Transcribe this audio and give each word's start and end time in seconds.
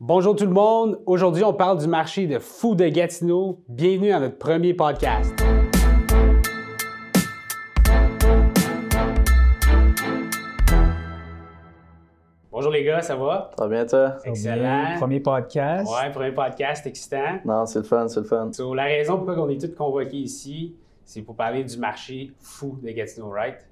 Bonjour 0.00 0.36
tout 0.36 0.44
le 0.44 0.52
monde. 0.52 1.00
Aujourd'hui, 1.06 1.42
on 1.42 1.52
parle 1.52 1.80
du 1.80 1.88
marché 1.88 2.28
de 2.28 2.38
fou 2.38 2.76
de 2.76 2.86
Gatineau. 2.86 3.64
Bienvenue 3.68 4.12
à 4.12 4.20
notre 4.20 4.38
premier 4.38 4.72
podcast. 4.72 5.34
Bonjour 12.52 12.70
les 12.70 12.84
gars, 12.84 13.02
ça 13.02 13.16
va? 13.16 13.50
Ça 13.58 13.64
va 13.64 13.68
bien, 13.68 13.86
toi? 13.86 14.18
Excellent. 14.24 14.94
Premier 14.98 15.18
podcast. 15.18 15.90
Ouais, 15.90 16.10
premier 16.12 16.30
podcast 16.32 16.86
excitant. 16.86 17.40
Non, 17.44 17.66
c'est 17.66 17.80
le 17.80 17.84
fun, 17.84 18.06
c'est 18.06 18.20
le 18.20 18.26
fun. 18.26 18.52
So, 18.52 18.74
la 18.74 18.84
raison 18.84 19.16
pourquoi 19.16 19.42
on 19.42 19.48
est 19.48 19.60
tous 19.60 19.74
convoqués 19.74 20.18
ici, 20.18 20.76
c'est 21.04 21.22
pour 21.22 21.34
parler 21.34 21.64
du 21.64 21.76
marché 21.76 22.30
fou 22.38 22.78
de 22.80 22.90
Gatineau, 22.90 23.30
right? 23.30 23.67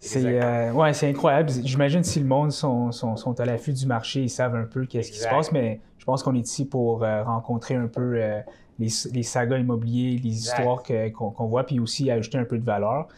C'est 0.00 0.24
euh, 0.24 0.72
ouais, 0.72 0.92
c'est 0.92 1.08
incroyable. 1.08 1.50
J'imagine 1.64 2.04
si 2.04 2.20
le 2.20 2.26
monde 2.26 2.52
sont, 2.52 2.92
sont, 2.92 3.16
sont 3.16 3.38
à 3.40 3.44
l'affût 3.44 3.72
du 3.72 3.86
marché, 3.86 4.22
ils 4.22 4.30
savent 4.30 4.54
un 4.54 4.64
peu 4.64 4.86
qu'est-ce 4.86 5.10
qui 5.10 5.18
se 5.18 5.28
passe, 5.28 5.50
mais 5.52 5.80
je 5.98 6.04
pense 6.04 6.22
qu'on 6.22 6.34
est 6.36 6.40
ici 6.46 6.66
pour 6.66 7.02
euh, 7.02 7.24
rencontrer 7.24 7.74
un 7.74 7.88
peu 7.88 8.14
euh, 8.14 8.40
les, 8.78 8.88
les 9.12 9.22
sagas 9.24 9.58
immobiliers, 9.58 10.18
les 10.22 10.28
Exact. 10.30 10.58
histoires 10.60 10.82
qu'on 11.12 11.46
voit, 11.46 11.66
puis 11.66 11.80
aussi 11.80 12.10
ajouter 12.12 12.38
un 12.38 12.44
peu 12.44 12.58
de 12.58 12.64
valeur 12.64 13.08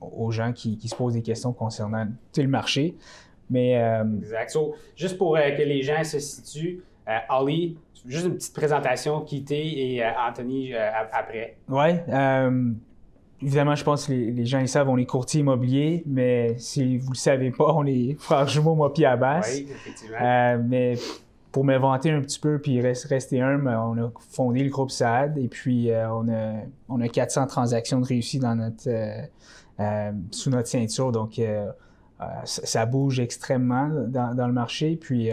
aux 0.00 0.30
gens 0.30 0.52
qui, 0.52 0.76
qui 0.76 0.88
se 0.88 0.94
posent 0.94 1.14
des 1.14 1.22
questions 1.22 1.52
concernant 1.52 2.06
le 2.36 2.48
marché. 2.48 2.94
Mais 3.50 3.72
Exact. 4.18 4.50
So, 4.50 4.74
juste 4.94 5.16
pour 5.16 5.36
que 5.36 5.62
les 5.62 5.82
gens 5.82 6.04
se 6.04 6.18
situent, 6.18 6.82
Ali, 7.30 7.78
juste 8.06 8.26
une 8.26 8.34
petite 8.34 8.54
présentation 8.54 9.22
t'es 9.22 9.66
et 9.66 10.02
Anthony 10.04 10.74
ap- 10.74 11.10
après. 11.12 11.56
ouais, 11.68 12.04
évidemment, 13.42 13.74
je 13.74 13.84
pense 13.84 14.06
que 14.06 14.12
les, 14.12 14.30
les 14.32 14.46
gens 14.46 14.58
ils 14.60 14.68
savent, 14.68 14.88
on 14.88 14.96
est 14.96 15.06
courtier 15.06 15.40
immobilier, 15.40 16.02
mais 16.06 16.56
si 16.58 16.98
vous 16.98 17.12
le 17.12 17.16
savez 17.16 17.50
pas, 17.50 17.72
on 17.74 17.84
est 17.86 18.14
frères 18.18 18.46
jumeaux, 18.48 18.74
moi 18.74 18.92
puis 18.92 19.04
Abbas. 19.04 19.42
Oui, 19.52 19.68
effectivement. 19.70 20.16
Euh, 20.20 20.62
mais 20.66 20.94
pour 21.52 21.64
me 21.64 21.76
vanter 21.76 22.10
un 22.10 22.20
petit 22.20 22.38
peu 22.38 22.58
puis 22.58 22.80
rest- 22.80 23.06
rester 23.06 23.40
humble, 23.40 23.68
on 23.68 23.96
a 24.04 24.10
fondé 24.30 24.62
le 24.62 24.70
groupe 24.70 24.90
Saad 24.90 25.38
et 25.38 25.48
puis 25.48 25.90
euh, 25.90 26.12
on, 26.12 26.28
a, 26.28 26.54
on 26.88 27.00
a 27.00 27.08
400 27.08 27.46
transactions 27.46 28.00
de 28.00 28.06
réussies 28.06 28.38
dans 28.38 28.54
notre, 28.54 28.88
euh, 28.88 30.12
sous 30.30 30.50
notre 30.50 30.68
ceinture. 30.68 31.10
Donc, 31.12 31.40
ça, 32.44 32.86
bouge 32.86 33.20
extrêmement 33.20 33.88
dans, 34.08 34.34
dans 34.34 34.46
le 34.46 34.52
marché. 34.52 34.96
Puis, 34.96 35.30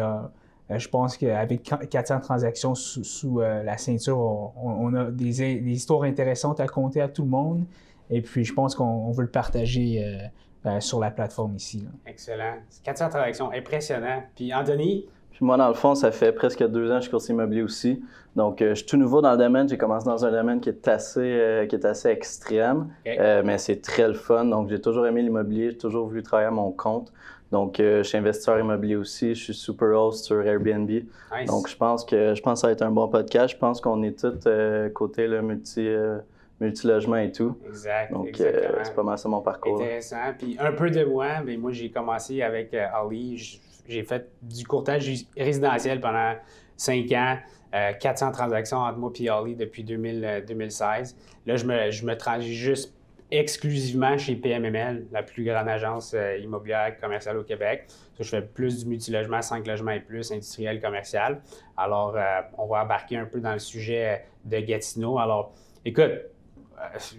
je 0.69 0.87
pense 0.87 1.17
qu'avec 1.17 1.63
400 1.89 2.19
transactions 2.21 2.75
sous, 2.75 3.03
sous, 3.03 3.41
euh, 3.41 3.63
la 3.63 3.77
ceinture, 3.77 4.17
on 4.17 4.93
a 4.93 5.05
des, 5.11 5.59
des 5.59 5.71
histoires 5.71 6.03
intéressantes 6.03 6.59
à 6.59 6.67
compter 6.67 7.01
à 7.01 7.07
tout 7.07 7.23
le 7.23 7.29
monde. 7.29 7.65
Et 8.09 8.21
puis, 8.21 8.43
je 8.43 8.53
pense 8.53 8.75
qu'on 8.75 8.83
on 8.85 9.11
veut 9.11 9.23
le 9.23 9.29
partager 9.29 10.03
euh, 10.03 10.69
euh, 10.69 10.79
sur 10.79 10.99
la 10.99 11.11
plateforme 11.11 11.55
ici. 11.55 11.79
là. 11.83 11.89
Excellent. 12.07 12.55
400 12.83 13.09
transactions, 13.09 13.51
impressionnant. 13.51 14.23
Puis 14.35 14.53
Anthony, 14.53 15.05
Puis 15.31 15.45
moi, 15.45 15.57
dans 15.57 15.67
le 15.67 15.73
fond, 15.73 15.95
ça 15.95 16.11
fait 16.11 16.31
presque 16.31 16.65
deux 16.67 16.89
ans 16.91 16.95
que 16.95 16.99
je 16.99 17.01
suis 17.03 17.11
courtier 17.11 17.33
immobilier 17.33 17.61
aussi. 17.63 18.01
Donc, 18.35 18.61
euh, 18.61 18.69
je 18.69 18.75
suis 18.75 18.85
tout 18.85 18.97
nouveau 18.97 19.21
dans 19.21 19.31
le 19.31 19.37
domaine. 19.37 19.67
J'ai 19.69 19.77
commencé 19.77 20.05
dans 20.05 20.25
un 20.25 20.31
domaine 20.31 20.59
qui 20.59 20.69
est 20.69 20.87
assez, 20.87 21.19
euh, 21.21 21.65
qui 21.67 21.75
est 21.75 21.85
assez 21.85 22.09
extrême. 22.09 22.89
Euh, 23.07 23.41
mais 23.45 23.57
c'est 23.57 23.81
très 23.81 24.07
le 24.07 24.13
fun. 24.13 24.45
Donc, 24.45 24.69
j'ai 24.69 24.81
toujours 24.81 25.07
aimé 25.07 25.21
l'immobilier. 25.21 25.71
J'ai 25.71 25.77
toujours 25.77 26.07
voulu 26.07 26.21
travailler 26.21 26.47
à 26.47 26.51
mon 26.51 26.71
compte. 26.71 27.11
Donc, 27.51 27.79
euh, 27.79 27.99
je 28.03 28.09
suis 28.09 28.17
investisseur 28.17 28.59
immobilier 28.59 28.95
aussi. 28.95 29.35
Je 29.35 29.43
suis 29.45 29.53
super 29.53 29.89
host 29.97 30.25
sur 30.25 30.41
Airbnb. 30.45 30.89
nice. 30.89 31.05
Donc, 31.47 31.69
je 31.69 31.77
pense 31.77 32.03
que 32.03 32.33
je 32.35 32.41
pense 32.41 32.55
que 32.55 32.61
ça 32.61 32.67
va 32.67 32.73
être 32.73 32.81
un 32.81 32.91
bon 32.91 33.07
podcast. 33.07 33.53
Je 33.53 33.59
pense 33.59 33.79
qu'on 33.79 34.03
est 34.03 34.19
tous 34.19 34.33
euh, 34.47 34.89
côté 34.89 35.27
le 35.27 35.41
multi, 35.41 35.87
euh, 35.87 36.17
multi-logement 36.59 37.17
et 37.17 37.31
tout. 37.31 37.57
exact. 37.67 38.11
Donc, 38.11 38.27
euh, 38.27 38.29
exactement. 38.29 38.83
c'est 38.83 38.95
pas 38.95 39.03
mal 39.03 39.17
ça 39.17 39.29
mon 39.29 39.41
parcours. 39.41 39.81
Intéressant. 39.81 40.33
Puis 40.37 40.57
un 40.59 40.71
peu 40.71 40.89
de 40.89 41.03
moi, 41.03 41.41
mais 41.45 41.57
moi 41.57 41.71
j'ai 41.71 41.91
commencé 41.91 42.41
avec 42.41 42.73
euh, 42.73 42.87
Ali. 42.93 43.61
J'ai 43.87 44.03
fait 44.03 44.29
du 44.41 44.65
courtage 44.65 45.09
résidentiel 45.37 45.99
pendant 45.99 46.33
cinq 46.75 47.11
ans. 47.11 47.37
Euh, 47.73 47.91
400 47.93 48.31
transactions 48.31 48.77
entre 48.77 48.97
moi 48.97 49.11
et 49.19 49.27
Ali 49.27 49.55
depuis 49.55 49.83
2000, 49.83 50.23
euh, 50.23 50.41
2016. 50.41 51.17
Là, 51.45 51.57
je 51.57 51.65
me, 51.65 51.91
je 51.91 52.05
me 52.05 52.15
transige 52.15 52.55
juste 52.55 52.95
exclusivement 53.31 54.17
chez 54.17 54.35
PMML, 54.35 55.07
la 55.11 55.23
plus 55.23 55.43
grande 55.43 55.67
agence 55.67 56.13
euh, 56.13 56.37
immobilière 56.37 56.97
commerciale 56.99 57.37
au 57.37 57.43
Québec. 57.43 57.85
Ça, 57.87 58.23
je 58.23 58.29
fais 58.29 58.41
plus 58.41 58.83
du 58.83 58.89
multilogement, 58.89 59.41
5 59.41 59.65
logements 59.65 59.91
et 59.91 59.99
plus, 59.99 60.31
industriel, 60.31 60.79
commercial. 60.79 61.41
Alors, 61.75 62.15
euh, 62.15 62.41
on 62.57 62.67
va 62.67 62.83
embarquer 62.83 63.17
un 63.17 63.25
peu 63.25 63.39
dans 63.39 63.53
le 63.53 63.59
sujet 63.59 64.25
de 64.45 64.59
Gatineau. 64.59 65.17
Alors, 65.17 65.53
écoute, 65.83 66.03
euh, 66.03 66.27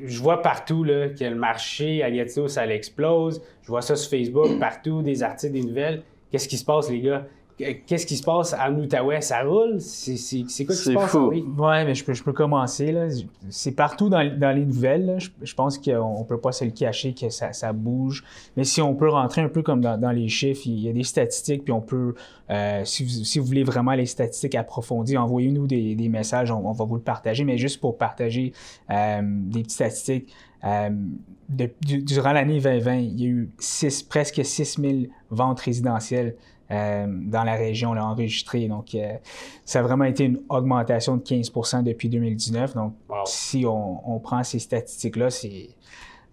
je 0.04 0.20
vois 0.20 0.42
partout 0.42 0.84
là, 0.84 1.08
que 1.08 1.24
le 1.24 1.34
marché 1.34 1.98
Gatineau, 1.98 2.48
ça 2.48 2.66
l'explose. 2.66 3.42
Je 3.62 3.68
vois 3.68 3.82
ça 3.82 3.96
sur 3.96 4.10
Facebook, 4.10 4.58
partout, 4.58 5.02
des 5.02 5.22
articles, 5.22 5.52
des 5.52 5.62
nouvelles. 5.62 6.02
Qu'est-ce 6.30 6.48
qui 6.48 6.56
se 6.56 6.64
passe, 6.64 6.90
les 6.90 7.00
gars? 7.00 7.26
Qu'est-ce 7.58 8.04
qui 8.04 8.18
se 8.18 8.22
passe 8.22 8.54
en 8.54 8.74
Outaouais? 8.74 9.22
Ça 9.22 9.42
roule? 9.42 9.80
C'est 9.80 10.18
c'est- 10.18 10.44
c'est 10.46 10.66
quoi 10.66 10.74
qui 10.74 10.78
se 10.82 10.90
C'est 10.90 10.94
passe? 10.94 11.10
fou. 11.10 11.32
Ouais, 11.58 11.86
mais 11.86 11.94
je 11.94 12.04
peux, 12.04 12.12
je 12.12 12.22
peux 12.22 12.34
commencer. 12.34 12.92
là. 12.92 13.06
C'est 13.48 13.72
partout 13.72 14.10
dans, 14.10 14.22
dans 14.38 14.54
les 14.54 14.66
nouvelles. 14.66 15.06
là. 15.06 15.18
Je, 15.18 15.30
je 15.40 15.54
pense 15.54 15.78
qu'on 15.78 16.18
ne 16.20 16.24
peut 16.24 16.38
pas 16.38 16.52
se 16.52 16.66
le 16.66 16.70
cacher 16.70 17.14
que 17.14 17.30
ça, 17.30 17.54
ça 17.54 17.72
bouge. 17.72 18.24
Mais 18.58 18.64
si 18.64 18.82
on 18.82 18.94
peut 18.94 19.08
rentrer 19.08 19.40
un 19.40 19.48
peu 19.48 19.62
comme 19.62 19.80
dans, 19.80 19.98
dans 19.98 20.10
les 20.10 20.28
chiffres, 20.28 20.62
il 20.66 20.80
y 20.80 20.88
a 20.90 20.92
des 20.92 21.02
statistiques, 21.02 21.64
puis 21.64 21.72
on 21.72 21.80
peut, 21.80 22.14
euh, 22.50 22.82
si, 22.84 23.04
vous, 23.04 23.08
si 23.10 23.38
vous 23.38 23.46
voulez 23.46 23.64
vraiment 23.64 23.92
les 23.92 24.04
statistiques 24.06 24.54
approfondies, 24.54 25.16
envoyez-nous 25.16 25.66
des, 25.66 25.94
des 25.94 26.08
messages, 26.10 26.50
on, 26.50 26.58
on 26.68 26.72
va 26.72 26.84
vous 26.84 26.96
le 26.96 27.00
partager. 27.00 27.44
Mais 27.44 27.56
juste 27.56 27.80
pour 27.80 27.96
partager 27.96 28.52
euh, 28.90 29.20
des 29.22 29.60
petites 29.62 29.70
statistiques, 29.72 30.30
euh, 30.62 30.90
de- 31.48 31.70
du- 31.80 32.02
durant 32.02 32.32
l'année 32.32 32.60
2020, 32.60 32.96
il 32.96 33.20
y 33.20 33.24
a 33.24 33.28
eu 33.28 33.50
six, 33.58 34.02
presque 34.02 34.44
6000 34.44 35.08
ventes 35.30 35.60
résidentielles 35.60 36.34
euh, 36.70 37.06
dans 37.08 37.44
la 37.44 37.54
région 37.54 37.94
là, 37.94 38.04
enregistrées. 38.04 38.66
Donc, 38.66 38.94
euh, 38.94 39.12
ça 39.64 39.78
a 39.78 39.82
vraiment 39.82 40.04
été 40.04 40.24
une 40.24 40.40
augmentation 40.48 41.16
de 41.16 41.22
15% 41.22 41.84
depuis 41.84 42.08
2019. 42.08 42.74
Donc, 42.74 42.94
Wow. 43.08 43.18
si 43.24 43.64
on, 43.66 44.14
on 44.16 44.18
prend 44.18 44.42
ces 44.42 44.58
statistiques-là, 44.58 45.30
c'est. 45.30 45.68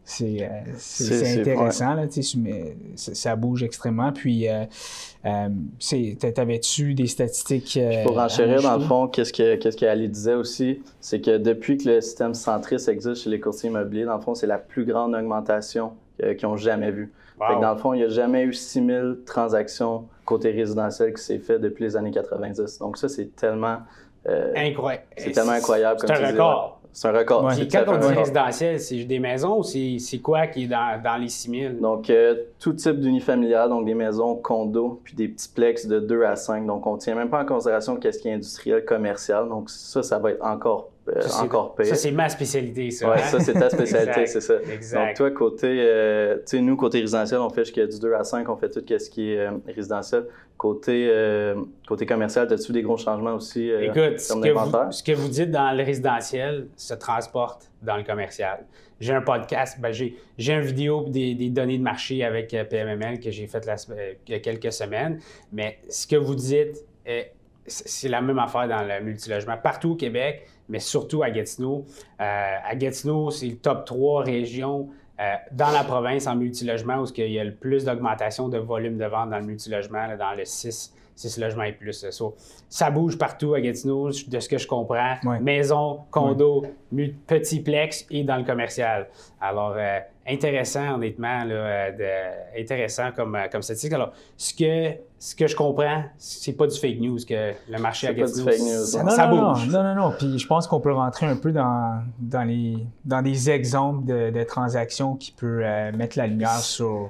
C'est 0.06 0.40
euh, 0.42 1.40
intéressant, 1.40 1.94
là, 1.94 2.08
mais 2.38 2.76
ça, 2.96 3.38
bouge 3.38 3.64
extrêmement. 3.64 4.12
Puis, 4.12 4.48
t'avais-tu 5.24 6.94
des 6.94 7.08
statistiques? 7.08 7.80
Pour 8.06 8.20
enchérir, 8.20 8.62
dans 8.64 8.76
le 8.76 8.84
fond, 8.84 9.08
qu'est-ce 9.08 9.32
que, 9.32 9.56
qu'est-ce 9.56 9.78
que 9.78 9.86
Ali 9.86 10.10
disait 10.10 10.34
aussi, 10.34 10.82
c'est 11.00 11.22
que 11.22 11.38
depuis 11.38 11.78
que 11.78 11.88
le 11.88 12.02
système 12.02 12.34
centriste 12.34 12.90
existe 12.90 13.24
chez 13.24 13.30
les 13.30 13.40
courtiers 13.40 13.70
immobiliers, 13.70 14.04
dans 14.04 14.18
le 14.18 14.22
fond, 14.22 14.36
c'est 14.36 14.46
la 14.46 14.58
plus 14.58 14.84
grande 14.84 15.16
augmentation 15.16 15.94
qu'ils 16.20 16.48
ont 16.48 16.58
jamais 16.58 16.92
vue. 16.92 17.14
Fait 17.40 17.56
que 17.56 17.62
dans 17.62 17.74
le 17.74 17.80
fond, 17.80 17.94
il 17.94 18.00
n'y 18.00 18.04
a 18.04 18.10
jamais 18.10 18.44
eu 18.44 18.54
6000 18.54 19.20
transactions 19.26 20.10
côté 20.26 20.52
résidentiel 20.52 21.14
qui 21.14 21.22
s'est 21.22 21.40
fait 21.40 21.60
depuis 21.60 21.84
les 21.84 21.98
années 21.98 22.12
90. 22.12 22.80
Donc 22.80 22.98
ça, 22.98 23.10
c'est 23.10 23.36
tellement, 23.36 23.78
euh, 24.28 24.54
Incroyable. 24.56 25.04
c'est 25.18 25.32
tellement 25.32 25.52
incroyable. 25.52 26.00
C'est 26.00 26.14
comme 26.14 26.24
un 26.24 26.32
record. 26.32 26.80
C'est 26.96 27.08
un 27.08 27.12
record. 27.12 27.46
Ouais. 27.46 27.68
Quand 27.68 27.84
on 27.88 27.98
dit 27.98 28.14
résidentiel, 28.14 28.80
c'est 28.80 29.04
des 29.04 29.18
maisons 29.18 29.58
ou 29.58 29.64
c'est 29.64 29.98
c'est 29.98 30.20
quoi 30.20 30.46
qui 30.46 30.66
est 30.66 30.68
dans, 30.68 31.02
dans 31.04 31.18
les 31.18 31.28
6000? 31.28 31.80
Donc, 31.80 32.10
euh, 32.12 32.36
tout 32.60 32.74
type 32.74 33.00
d'unifamilial, 33.00 33.68
donc 33.68 33.86
des 33.86 33.96
maisons, 33.96 34.36
condos, 34.36 35.02
puis 35.04 35.16
des 35.16 35.28
petits 35.28 35.50
plex 35.50 35.88
de 35.88 36.00
2 36.00 36.24
à 36.24 36.36
5. 36.36 36.68
Donc, 36.68 36.86
on 36.86 36.94
ne 36.94 37.00
tient 37.00 37.16
même 37.16 37.32
pas 37.32 37.42
en 37.42 37.46
considération 37.46 37.96
qu'est-ce 37.96 38.20
qui 38.20 38.30
est 38.30 38.34
industriel, 38.34 38.86
commercial. 38.86 39.50
Donc, 39.50 39.72
ça, 39.72 40.04
ça 40.04 40.20
va 40.20 40.32
être 40.32 40.46
encore, 40.46 40.90
Ça, 41.06 41.22
c'est- 41.30 41.42
encore 41.44 41.76
pire. 41.76 41.86
Ça, 41.88 41.96
c'est 41.96 42.12
ma 42.12 42.30
spécialité, 42.30 42.90
ça. 42.92 43.14
Hein? 43.14 43.18
ça, 43.18 43.40
c'est 43.40 43.54
ta 43.54 43.70
spécialité, 43.72 44.26
c'est 44.26 44.40
ça. 44.42 44.56
Exact. 44.72 45.08
Donc, 45.08 45.16
toi, 45.18 45.32
côté, 45.32 45.68
euh, 45.80 46.36
tu 46.38 46.42
sais, 46.58 46.62
nous, 46.62 46.76
côté 46.78 47.02
résidentiel, 47.02 47.40
on 47.42 47.50
fait 47.50 47.66
jusqu'à 47.66 47.86
du 47.86 48.00
2 48.00 48.14
à 48.14 48.24
5, 48.24 48.48
on 48.48 48.56
fait 48.56 48.70
tout 48.70 48.82
ce 48.88 49.10
qui 49.10 49.32
est 49.34 49.40
euh, 49.40 49.52
résidentiel. 49.68 50.26
Côté, 50.58 51.10
euh, 51.12 51.56
côté 51.88 52.06
commercial, 52.06 52.52
as-tu 52.54 52.72
des 52.72 52.82
gros 52.84 52.96
changements 52.96 53.34
aussi 53.34 53.70
euh, 53.70 53.82
Écoute, 53.82 54.20
ce 54.20 54.34
que, 54.34 54.50
vous, 54.52 54.92
ce 54.92 55.04
que 55.04 55.12
vous 55.12 55.28
dites 55.28 55.52
dans 55.52 55.76
le 55.76 55.84
résidentiel 55.84 56.68
se 56.78 56.94
transporte 56.94 57.70
dans 57.82 57.98
le 57.98 58.04
commercial. 58.04 58.64
J'ai 59.02 59.12
un 59.14 59.22
podcast, 59.22 59.80
ben, 59.82 59.92
j'ai 59.92 60.16
j'ai 60.38 60.54
une 60.54 60.62
vidéo 60.62 61.04
des, 61.10 61.36
des 61.36 61.50
données 61.50 61.78
de 61.80 61.84
marché 61.84 62.24
avec 62.24 62.54
euh, 62.54 62.64
PMML 62.64 63.20
que 63.20 63.30
j'ai 63.32 63.48
fait 63.48 63.66
la 63.66 63.76
sem- 63.76 63.94
euh, 63.98 64.14
il 64.28 64.32
y 64.32 64.36
a 64.36 64.40
quelques 64.40 64.72
semaines, 64.72 65.20
mais 65.52 65.80
ce 65.90 66.08
que 66.08 66.16
vous 66.16 66.36
dites, 66.36 66.78
euh, 67.10 67.24
c'est 67.66 67.88
c'est 67.90 68.08
la 68.10 68.22
même 68.22 68.40
affaire 68.40 68.68
dans 68.70 68.84
le 68.88 69.04
multilogement 69.04 69.58
partout 69.62 69.92
au 69.92 69.96
Québec, 69.96 70.48
mais 70.70 70.80
surtout 70.80 71.24
à 71.24 71.30
Gatineau. 71.30 71.86
Euh, 72.20 72.56
à 72.64 72.76
Gatineau, 72.76 73.32
c'est 73.32 73.48
le 73.48 73.58
top 73.58 73.86
3 73.86 74.24
régions 74.24 74.90
euh, 75.20 75.34
dans 75.52 75.70
la 75.70 75.84
province 75.84 76.26
en 76.28 76.36
multilogement 76.36 77.02
où 77.02 77.06
il 77.18 77.32
y 77.32 77.40
a 77.40 77.44
le 77.44 77.54
plus 77.54 77.86
d'augmentation 77.86 78.50
de 78.50 78.58
volume 78.58 78.98
de 78.98 79.06
vente 79.06 79.30
dans 79.30 79.40
le 79.40 79.46
multilogement, 79.46 80.08
là, 80.08 80.18
dans 80.18 80.34
le 80.34 80.44
6, 80.44 80.94
6 81.16 81.38
logements 81.40 81.64
et 81.64 81.74
plus. 81.74 82.06
So, 82.12 82.36
ça 82.70 82.90
bouge 82.92 83.18
partout 83.18 83.54
à 83.54 83.62
Gatineau, 83.62 84.10
de 84.10 84.40
ce 84.40 84.50
que 84.50 84.58
je 84.58 84.68
comprends. 84.68 85.16
Maison, 85.42 86.00
condo, 86.12 86.66
petit 87.28 87.60
plex 87.62 88.06
et 88.10 88.24
dans 88.24 88.38
le 88.38 88.44
commercial. 88.44 89.08
Alors, 89.40 89.74
euh, 89.78 90.00
intéressant, 90.28 90.96
honnêtement, 90.96 91.44
là, 91.44 91.54
euh, 91.54 91.92
de- 91.92 92.62
intéressant 92.62 93.12
comme, 93.16 93.36
euh, 93.36 93.48
comme 93.52 93.62
statistique. 93.62 93.94
Alors, 93.94 94.14
ce 94.38 94.54
que, 94.54 94.98
ce 95.20 95.36
que 95.36 95.48
je 95.48 95.56
comprends, 95.56 96.04
c'est 96.18 96.54
pas 96.54 96.66
du 96.68 96.80
fake 96.80 97.00
news, 97.00 97.18
que 97.28 97.54
le 97.70 97.78
marché 97.80 98.08
à 98.08 98.14
Gatineau, 98.14 98.46
fake 98.46 98.60
news, 98.60 98.86
ça. 98.86 99.04
Non, 99.04 99.10
ça 99.12 99.28
non, 99.28 99.52
bouge. 99.52 99.68
Non, 99.68 99.84
non, 99.84 99.96
non. 99.96 100.14
Puis 100.18 100.40
je 100.40 100.48
pense 100.48 100.66
qu'on 100.68 100.80
peut 100.80 100.94
rentrer 100.94 101.26
un 101.26 101.36
peu 101.36 101.52
dans, 101.52 102.02
dans, 102.20 102.44
les, 102.44 102.78
dans 103.06 103.22
des 103.22 103.50
exemples 103.50 104.06
de, 104.06 104.30
de 104.32 104.44
transactions 104.44 105.16
qui 105.16 105.32
peuvent 105.32 105.62
euh, 105.64 105.92
mettre 105.92 106.18
la 106.18 106.28
lumière 106.28 106.60
sur 106.60 107.10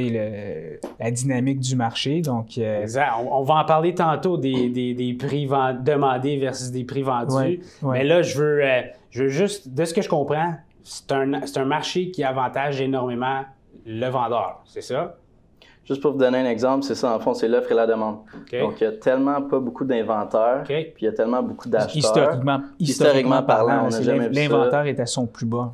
le, 0.00 0.80
la 0.98 1.10
dynamique 1.10 1.60
du 1.60 1.76
marché. 1.76 2.20
Donc, 2.20 2.58
euh, 2.58 2.82
exact. 2.82 3.12
On, 3.30 3.42
va 3.42 3.54
en 3.54 3.64
parler 3.64 3.94
tantôt 3.94 4.36
des, 4.36 4.68
des, 4.68 4.94
des 4.94 5.14
prix 5.14 5.46
demandés 5.46 6.36
versus 6.38 6.70
des 6.70 6.84
prix 6.84 7.02
vendus. 7.02 7.60
Mais 7.82 8.04
là, 8.04 8.22
je 8.22 8.38
veux, 8.38 8.64
euh, 8.64 8.82
je 9.10 9.24
veux 9.24 9.28
juste, 9.28 9.72
de 9.72 9.84
ce 9.84 9.94
que 9.94 10.02
je 10.02 10.08
comprends, 10.08 10.54
c'est 10.82 11.12
un, 11.12 11.32
un 11.34 11.64
marché 11.64 12.10
qui 12.10 12.24
avantage 12.24 12.80
énormément 12.80 13.42
le 13.86 14.08
vendeur, 14.08 14.62
c'est 14.64 14.80
ça? 14.80 15.16
Juste 15.84 16.00
pour 16.00 16.12
vous 16.12 16.18
donner 16.18 16.38
un 16.38 16.46
exemple, 16.48 16.84
c'est 16.84 16.94
ça, 16.94 17.14
en 17.14 17.18
fond, 17.18 17.34
c'est 17.34 17.48
l'offre 17.48 17.72
et 17.72 17.74
la 17.74 17.86
demande. 17.86 18.18
Donc, 18.52 18.80
il 18.80 18.84
y 18.84 18.86
a 18.86 18.92
tellement 18.92 19.42
pas 19.42 19.58
beaucoup 19.58 19.84
d'inventaires, 19.84 20.62
puis 20.64 20.92
il 21.00 21.04
y 21.04 21.08
a 21.08 21.12
tellement 21.12 21.42
beaucoup 21.42 21.68
d'acheteurs. 21.68 21.96
Historiquement, 21.96 22.60
historiquement, 22.78 23.42
parlant, 23.42 23.86
on 23.86 23.88
n'a 23.88 24.02
jamais 24.02 24.28
vu 24.28 24.34
ça. 24.34 24.40
L'inventaire 24.40 24.86
est 24.86 25.00
à 25.00 25.06
son 25.06 25.26
plus 25.26 25.46
bas. 25.46 25.72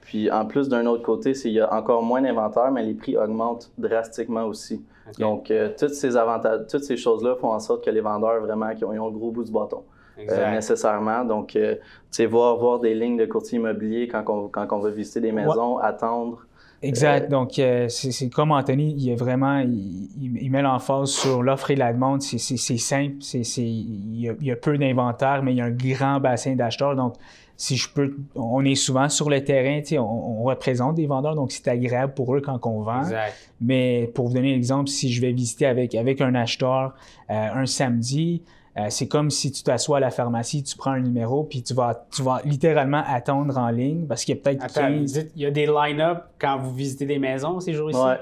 Puis, 0.00 0.30
en 0.30 0.46
plus, 0.46 0.68
d'un 0.68 0.86
autre 0.86 1.02
côté, 1.02 1.32
il 1.44 1.52
y 1.52 1.60
a 1.60 1.72
encore 1.72 2.02
moins 2.02 2.22
d'inventaires, 2.22 2.70
mais 2.70 2.82
les 2.82 2.94
prix 2.94 3.16
augmentent 3.16 3.70
drastiquement 3.78 4.44
aussi. 4.44 4.82
Donc, 5.18 5.50
euh, 5.50 5.70
toutes 5.78 5.94
ces 5.94 6.16
avantages, 6.16 6.60
toutes 6.70 6.84
ces 6.84 6.96
choses-là 6.96 7.34
font 7.36 7.52
en 7.52 7.60
sorte 7.60 7.84
que 7.84 7.90
les 7.90 8.00
vendeurs, 8.00 8.40
vraiment, 8.42 8.74
qui 8.74 8.84
ont, 8.84 8.92
le 8.92 9.10
gros 9.10 9.30
bout 9.30 9.44
du 9.44 9.52
bâton. 9.52 9.82
Euh, 10.18 10.50
nécessairement. 10.50 11.24
Donc, 11.24 11.54
euh, 11.54 11.76
tu 11.76 11.80
sais, 12.10 12.26
voir, 12.26 12.56
voir 12.56 12.80
des 12.80 12.94
lignes 12.94 13.16
de 13.16 13.26
courtier 13.26 13.58
immobilier 13.58 14.08
quand 14.08 14.24
on, 14.28 14.48
quand 14.48 14.66
on 14.72 14.80
va 14.80 14.90
visiter 14.90 15.20
des 15.20 15.32
maisons, 15.32 15.78
attendre, 15.78 16.44
Exact. 16.82 17.24
Euh, 17.24 17.28
Donc, 17.28 17.58
euh, 17.58 17.88
c'est 17.88 18.28
comme 18.30 18.52
Anthony, 18.52 18.94
il 18.96 19.10
est 19.10 19.16
vraiment, 19.16 19.58
il, 19.58 20.50
met 20.50 20.62
l'emphase 20.62 21.10
sur 21.10 21.42
l'offre 21.42 21.70
et 21.70 21.76
la 21.76 21.92
demande. 21.92 22.22
C'est 22.22 22.38
simple. 22.78 23.16
C'est 23.20 23.42
il, 23.56 24.20
y 24.20 24.28
a, 24.28 24.34
il 24.40 24.46
y 24.46 24.50
a 24.50 24.56
peu 24.56 24.78
d'inventaire, 24.78 25.42
mais 25.42 25.52
il 25.52 25.56
y 25.56 25.60
a 25.60 25.64
un 25.64 25.70
grand 25.70 26.20
bassin 26.20 26.54
d'acheteurs. 26.54 26.94
Donc, 26.94 27.14
si 27.56 27.76
je 27.76 27.88
peux, 27.92 28.16
on 28.36 28.64
est 28.64 28.76
souvent 28.76 29.08
sur 29.08 29.28
le 29.28 29.42
terrain, 29.42 29.82
on, 29.92 30.40
on 30.40 30.42
représente 30.44 30.94
des 30.94 31.06
vendeurs, 31.06 31.34
donc 31.34 31.50
c'est 31.50 31.66
agréable 31.66 32.14
pour 32.14 32.36
eux 32.36 32.40
quand 32.40 32.64
on 32.64 32.82
vend. 32.82 33.00
Exact. 33.00 33.34
Mais 33.60 34.08
pour 34.14 34.28
vous 34.28 34.34
donner 34.34 34.52
l'exemple, 34.52 34.88
si 34.88 35.12
je 35.12 35.20
vais 35.20 35.32
visiter 35.32 35.66
avec, 35.66 35.96
avec 35.96 36.20
un 36.20 36.36
acheteur 36.36 36.94
euh, 37.30 37.48
un 37.54 37.66
samedi, 37.66 38.42
euh, 38.78 38.86
c'est 38.90 39.08
comme 39.08 39.30
si 39.30 39.50
tu 39.50 39.62
t'assois 39.62 39.96
à 39.96 40.00
la 40.00 40.10
pharmacie, 40.10 40.62
tu 40.62 40.76
prends 40.76 40.92
un 40.92 41.00
numéro, 41.00 41.42
puis 41.42 41.62
tu 41.62 41.74
vas, 41.74 42.06
tu 42.14 42.22
vas 42.22 42.40
littéralement 42.44 43.02
attendre 43.06 43.56
en 43.58 43.70
ligne 43.70 44.06
parce 44.06 44.24
qu'il 44.24 44.36
y 44.36 44.38
a 44.38 44.40
peut-être 44.42 44.72
15... 44.72 45.30
il 45.34 45.42
y 45.42 45.46
a 45.46 45.50
des 45.50 45.66
line-up 45.66 46.24
quand 46.38 46.58
vous 46.58 46.72
visitez 46.72 47.06
des 47.06 47.18
maisons 47.18 47.60
ces 47.60 47.72
jours-ci? 47.72 47.98
Ouais. 47.98 48.18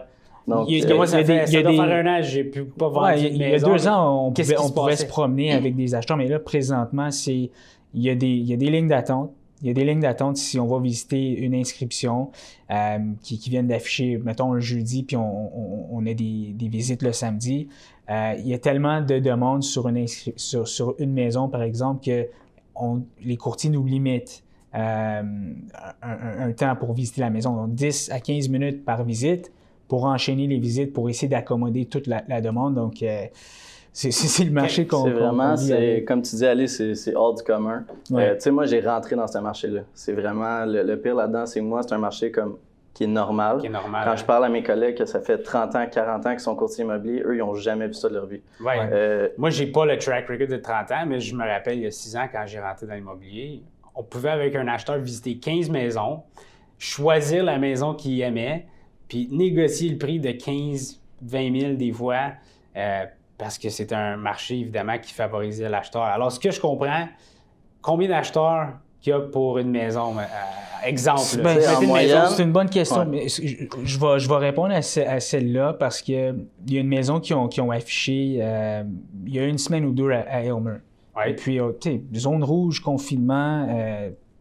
Donc, 0.47 0.67
il 0.69 0.79
y 0.79 0.93
a, 0.93 0.95
moi, 0.95 1.07
ça, 1.07 1.25
fait, 1.25 1.47
ça 1.47 1.63
doit 1.63 1.71
des... 1.73 1.77
faire 1.77 2.07
un 2.07 2.07
an, 2.07 2.23
j'ai 2.23 2.45
pu 2.45 2.65
pas 2.65 2.89
vendre 2.89 3.07
ouais, 3.07 3.21
Il 3.21 3.37
y 3.37 3.45
a 3.45 3.59
deux 3.59 3.89
ans, 3.89 4.27
on 4.27 4.33
pouvait, 4.33 4.59
on 4.59 4.71
pouvait 4.71 4.97
se 4.97 5.07
promener 5.07 5.53
avec 5.53 5.75
des 5.75 5.95
acheteurs, 5.95 6.17
mais 6.17 6.29
là, 6.29 6.39
présentement, 6.39 7.11
c'est 7.11 7.51
il 7.95 8.03
y 8.03 8.11
a 8.11 8.15
des, 8.15 8.29
il 8.29 8.47
y 8.47 8.53
a 8.53 8.57
des 8.57 8.71
lignes 8.71 8.89
d'attente. 8.89 9.33
Il 9.63 9.69
y 9.69 9.71
a 9.71 9.75
des 9.75 9.85
lignes 9.85 10.01
d'attente 10.01 10.37
si 10.37 10.59
on 10.59 10.67
va 10.67 10.79
visiter 10.79 11.39
une 11.39 11.55
inscription 11.55 12.31
euh, 12.71 12.99
qui, 13.23 13.39
qui 13.39 13.51
viennent 13.51 13.69
d'afficher, 13.69 14.19
mettons, 14.19 14.53
un 14.53 14.61
jeudi, 14.61 15.03
puis 15.03 15.17
on, 15.17 16.05
a 16.07 16.15
des, 16.15 16.55
visites 16.61 17.03
le 17.03 17.13
samedi. 17.13 17.69
Euh, 18.11 18.35
il 18.39 18.47
y 18.47 18.55
a 18.55 18.59
tellement 18.59 19.01
de 19.01 19.19
demandes 19.19 19.63
sur 19.63 19.89
une, 19.89 21.13
maison, 21.13 21.49
par 21.49 21.63
exemple, 21.63 22.05
que 22.05 22.27
les 23.23 23.37
courtiers 23.37 23.71
nous 23.71 23.85
limitent 23.85 24.45
euh, 24.75 25.23
un, 26.03 26.49
un, 26.49 26.53
temps 26.53 26.77
pour 26.77 26.93
visiter 26.93 27.23
la 27.23 27.31
maison. 27.31 27.57
Donc, 27.57 27.75
10 27.75 28.11
à 28.11 28.21
15 28.21 28.49
minutes 28.51 28.85
par 28.85 29.05
visite 29.05 29.51
pour 29.89 30.05
enchaîner 30.05 30.47
les 30.47 30.59
visites, 30.59 30.93
pour 30.93 31.09
essayer 31.09 31.29
d'accommoder 31.29 31.87
toute 31.87 32.07
la, 32.07 32.23
la, 32.29 32.41
demande. 32.41 32.75
Donc, 32.75 33.03
euh, 33.03 33.27
c'est 33.93 34.45
le 34.45 34.51
marché 34.51 34.87
qu'on 34.87 35.05
C'est 35.05 35.11
vraiment, 35.11 35.55
comme 36.07 36.23
tu 36.23 36.37
dis, 36.37 36.47
Ali, 36.47 36.69
c'est 36.69 37.15
hors 37.15 37.35
du 37.35 37.43
commun. 37.43 37.85
Euh, 38.13 38.35
tu 38.35 38.41
sais, 38.41 38.51
moi, 38.51 38.67
j'ai 38.67 38.81
rentré 38.81 39.17
dans 39.17 39.27
ce 39.27 39.39
marché-là. 39.39 39.83
C'est 39.95 40.13
vraiment, 40.13 40.65
le, 40.65 40.83
le 40.83 41.01
pire 41.01 41.15
là-dedans, 41.15 41.47
c'est 41.47 41.61
moi, 41.61 41.83
c'est 41.83 41.95
un 41.95 41.99
marché 41.99 42.31
comme 42.31 42.57
qui 42.97 43.05
est 43.05 43.09
normal. 43.09 43.59
Qui 43.59 43.67
est 43.67 43.71
normal 43.71 44.07
Quand 44.07 44.17
je 44.17 44.25
parle 44.25 44.47
à 44.47 44.49
mes 44.49 44.63
collègues 44.63 44.97
que 44.97 45.05
ça 45.05 45.21
fait 45.21 45.37
30 45.37 45.77
ans, 45.77 45.87
40 45.87 46.27
ans 46.27 46.31
qu'ils 46.31 46.41
sont 46.41 46.57
courtiers 46.57 46.83
immobiliers, 46.83 47.23
eux, 47.27 47.35
ils 47.37 47.41
n'ont 47.41 47.55
jamais 47.55 47.89
vu 47.89 47.93
ça 47.93 48.09
de 48.09 48.15
leur 48.15 48.25
vie. 48.25 48.41
Ouais. 48.59 48.89
Euh, 48.91 49.29
Moi, 49.37 49.51
j'ai 49.51 49.67
pas 49.67 49.85
le 49.85 49.99
track 49.99 50.27
record 50.29 50.49
de 50.49 50.57
30 50.57 50.91
ans, 50.93 51.05
mais 51.07 51.21
je 51.21 51.35
me 51.35 51.45
rappelle, 51.45 51.77
il 51.77 51.83
y 51.83 51.87
a 51.87 51.91
6 51.91 52.17
ans, 52.17 52.27
quand 52.33 52.45
j'ai 52.47 52.59
rentré 52.59 52.87
dans 52.87 52.95
l'immobilier, 52.95 53.63
on 53.95 54.03
pouvait, 54.03 54.31
avec 54.31 54.57
un 54.57 54.67
acheteur, 54.67 54.97
visiter 54.97 55.37
15 55.37 55.69
maisons, 55.69 56.23
choisir 56.79 57.45
la 57.45 57.59
maison 57.59 57.93
qu'il 57.93 58.19
aimait, 58.23 58.67
puis 59.09 59.29
négocier 59.31 59.91
le 59.91 59.99
prix 59.99 60.21
de 60.21 60.33
15, 60.33 61.01
20 61.23 61.61
000 61.61 61.73
des 61.75 61.93
fois, 61.93 62.33
euh, 62.77 63.05
parce 63.39 63.59
que 63.59 63.69
c'est 63.69 63.93
un 63.93 64.17
marché, 64.17 64.59
évidemment, 64.59 64.99
qui 64.99 65.13
favorisait 65.13 65.69
l'acheteur. 65.69 66.03
Alors, 66.03 66.33
ce 66.33 66.41
que 66.41 66.51
je 66.51 66.61
comprends, 66.61 67.07
combien 67.83 68.09
d'acheteurs 68.09 68.79
qu'il 69.01 69.11
y 69.11 69.15
a 69.15 69.21
pour 69.21 69.59
une 69.59 69.71
maison? 69.71 70.19
Euh, 70.19 70.23
exemple. 70.85 71.43
Ben, 71.43 71.59
c'est 72.29 72.43
une 72.43 72.53
bonne 72.53 72.71
question, 72.71 73.05
mais 73.05 73.29
je, 73.29 73.99
vais, 73.99 74.19
je 74.19 74.29
vais 74.29 74.37
répondre 74.37 74.75
à, 74.75 74.83
celle-là 74.83 75.75
parce 75.75 76.03
qu'il 76.03 76.47
y 76.69 76.77
a 76.77 76.81
une 76.81 76.89
maison 76.89 77.21
qui 77.21 77.35
ont, 77.35 77.49
qui 77.49 77.61
ont 77.61 77.71
affiché 77.71 78.39
euh, 78.41 78.83
il 79.27 79.35
y 79.35 79.39
a 79.39 79.47
une 79.47 79.59
semaine 79.59 79.85
ou 79.85 79.93
deux 79.93 80.11
à, 80.11 80.43
Elmer. 80.43 80.79
Et 81.27 81.35
puis, 81.35 81.61
euh, 81.61 81.73
tu 81.81 81.91
sais, 81.91 82.03
zone 82.15 82.45
rouge, 82.45 82.81
confinement, 82.81 83.67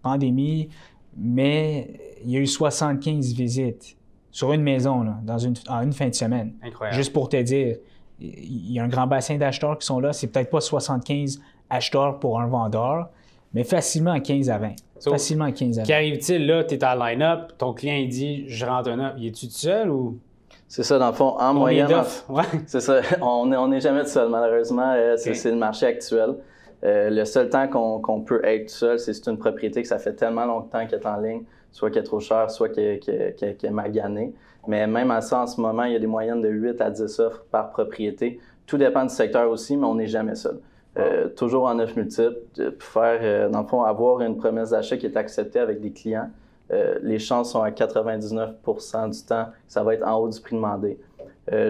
pandémie, 0.02 0.70
mais 1.18 1.90
il 2.24 2.32
y 2.32 2.38
a 2.38 2.40
eu 2.40 2.48
75 2.48 3.34
visites 3.34 3.96
sur 4.36 4.52
une 4.52 4.64
maison 4.64 5.02
là, 5.02 5.16
dans 5.24 5.38
une, 5.38 5.54
en 5.70 5.82
une 5.82 5.94
fin 5.94 6.10
de 6.10 6.14
semaine. 6.14 6.56
Incroyable. 6.62 6.98
Juste 6.98 7.14
pour 7.14 7.30
te 7.30 7.42
dire, 7.42 7.78
il 8.20 8.70
y 8.70 8.80
a 8.80 8.84
un 8.84 8.90
grand 8.90 9.08
bassin 9.08 9.38
d'acheteurs 9.38 9.78
qui 9.78 9.88
sont 9.88 10.02
là. 10.02 10.12
C'est 10.12 10.28
peut-être 10.28 10.50
pas 10.50 10.60
75 10.60 11.40
acheteurs 11.70 12.20
pour 12.20 12.42
un 12.42 12.48
vendeur, 12.48 13.08
mais 13.54 13.64
facilement 13.64 14.20
15 14.20 14.50
à 14.50 14.58
20. 14.58 14.72
facilement 15.10 15.50
15 15.50 15.80
à 15.80 15.82
20. 15.84 15.88
Qu'arrive-t-il 15.88 16.48
là, 16.48 16.66
tu 16.66 16.76
es 16.76 16.84
en 16.84 16.96
line-up, 16.96 17.54
ton 17.58 17.72
client 17.72 17.96
il 17.96 18.10
dit 18.10 18.44
je 18.50 18.66
rentre 18.66 18.90
un 18.90 19.00
up, 19.00 19.14
il 19.18 19.28
est-tu 19.28 19.48
tout 19.48 19.54
seul 19.54 19.90
ou? 19.90 20.20
C'est 20.68 20.84
ça, 20.84 21.00
dans 21.00 21.08
le 21.08 21.14
fond, 21.14 21.38
en 21.40 21.54
moyenne. 21.54 21.88
Ouais. 22.28 22.44
C'est 22.66 22.82
ça, 22.82 23.00
on 23.22 23.46
n'est 23.46 23.56
on 23.56 23.72
est 23.72 23.80
jamais 23.80 24.02
tout 24.02 24.10
seul, 24.10 24.28
malheureusement. 24.28 24.92
Euh, 24.98 25.16
c'est 25.16 25.52
le 25.52 25.56
marché 25.56 25.86
actuel. 25.86 26.36
Euh, 26.84 27.10
le 27.10 27.24
seul 27.24 27.50
temps 27.50 27.70
qu'on 27.70 28.20
peut 28.20 28.44
être 28.44 28.68
tout 28.68 28.76
seul, 28.76 29.00
c'est 29.00 29.14
c'est 29.14 29.32
une 29.32 29.38
propriété 29.38 29.82
que 29.82 29.88
ça 29.88 29.98
fait 29.98 30.14
tellement 30.14 30.46
longtemps 30.46 30.86
qu'elle 30.88 31.00
est 31.00 31.06
en 31.06 31.22
ligne, 31.22 31.44
soit 31.76 31.92
qu'elle 31.92 32.04
est 32.04 32.06
trop 32.06 32.22
chère, 32.22 32.50
soit 32.50 32.70
qu'elle 32.70 33.02
est 33.04 33.70
maganée. 33.70 34.34
Mais 34.66 34.88
même 34.88 35.12
à 35.12 35.20
ça, 35.20 35.42
en 35.42 35.48
ce 35.48 35.60
moment, 35.60 35.84
il 35.84 35.92
y 35.92 35.96
a 35.98 36.00
des 36.00 36.08
moyennes 36.08 36.42
de 36.42 36.48
8 36.48 36.80
à 36.80 36.90
10 36.90 37.20
offres 37.20 37.44
par 37.52 37.70
propriété. 37.72 38.40
Tout 38.66 38.78
dépend 38.78 39.04
du 39.04 39.14
secteur 39.14 39.52
aussi, 39.52 39.76
mais 39.76 39.86
on 39.86 39.96
n'est 39.96 40.08
jamais 40.08 40.36
seul. 40.36 40.62
Euh, 40.98 41.28
toujours 41.28 41.66
en 41.66 41.76
neuf 41.76 41.94
multiples, 41.98 42.40
faire, 42.80 43.20
euh, 43.22 43.50
dans 43.50 43.64
le 43.64 43.68
fond, 43.68 43.84
avoir 43.84 44.22
une 44.22 44.38
promesse 44.38 44.70
d'achat 44.70 44.96
qui 44.96 45.06
est 45.06 45.18
acceptée 45.18 45.60
avec 45.60 45.82
des 45.82 45.92
clients. 45.92 46.30
Euh, 46.72 46.98
les 47.04 47.20
chances 47.20 47.52
sont 47.52 47.62
à 47.62 47.72
99% 47.72 49.10
du 49.10 49.26
temps 49.26 49.46
que 49.46 49.52
ça 49.68 49.84
va 49.84 49.96
être 49.96 50.08
en 50.08 50.16
haut 50.16 50.30
du 50.30 50.40
prix 50.40 50.56
demandé. 50.56 50.98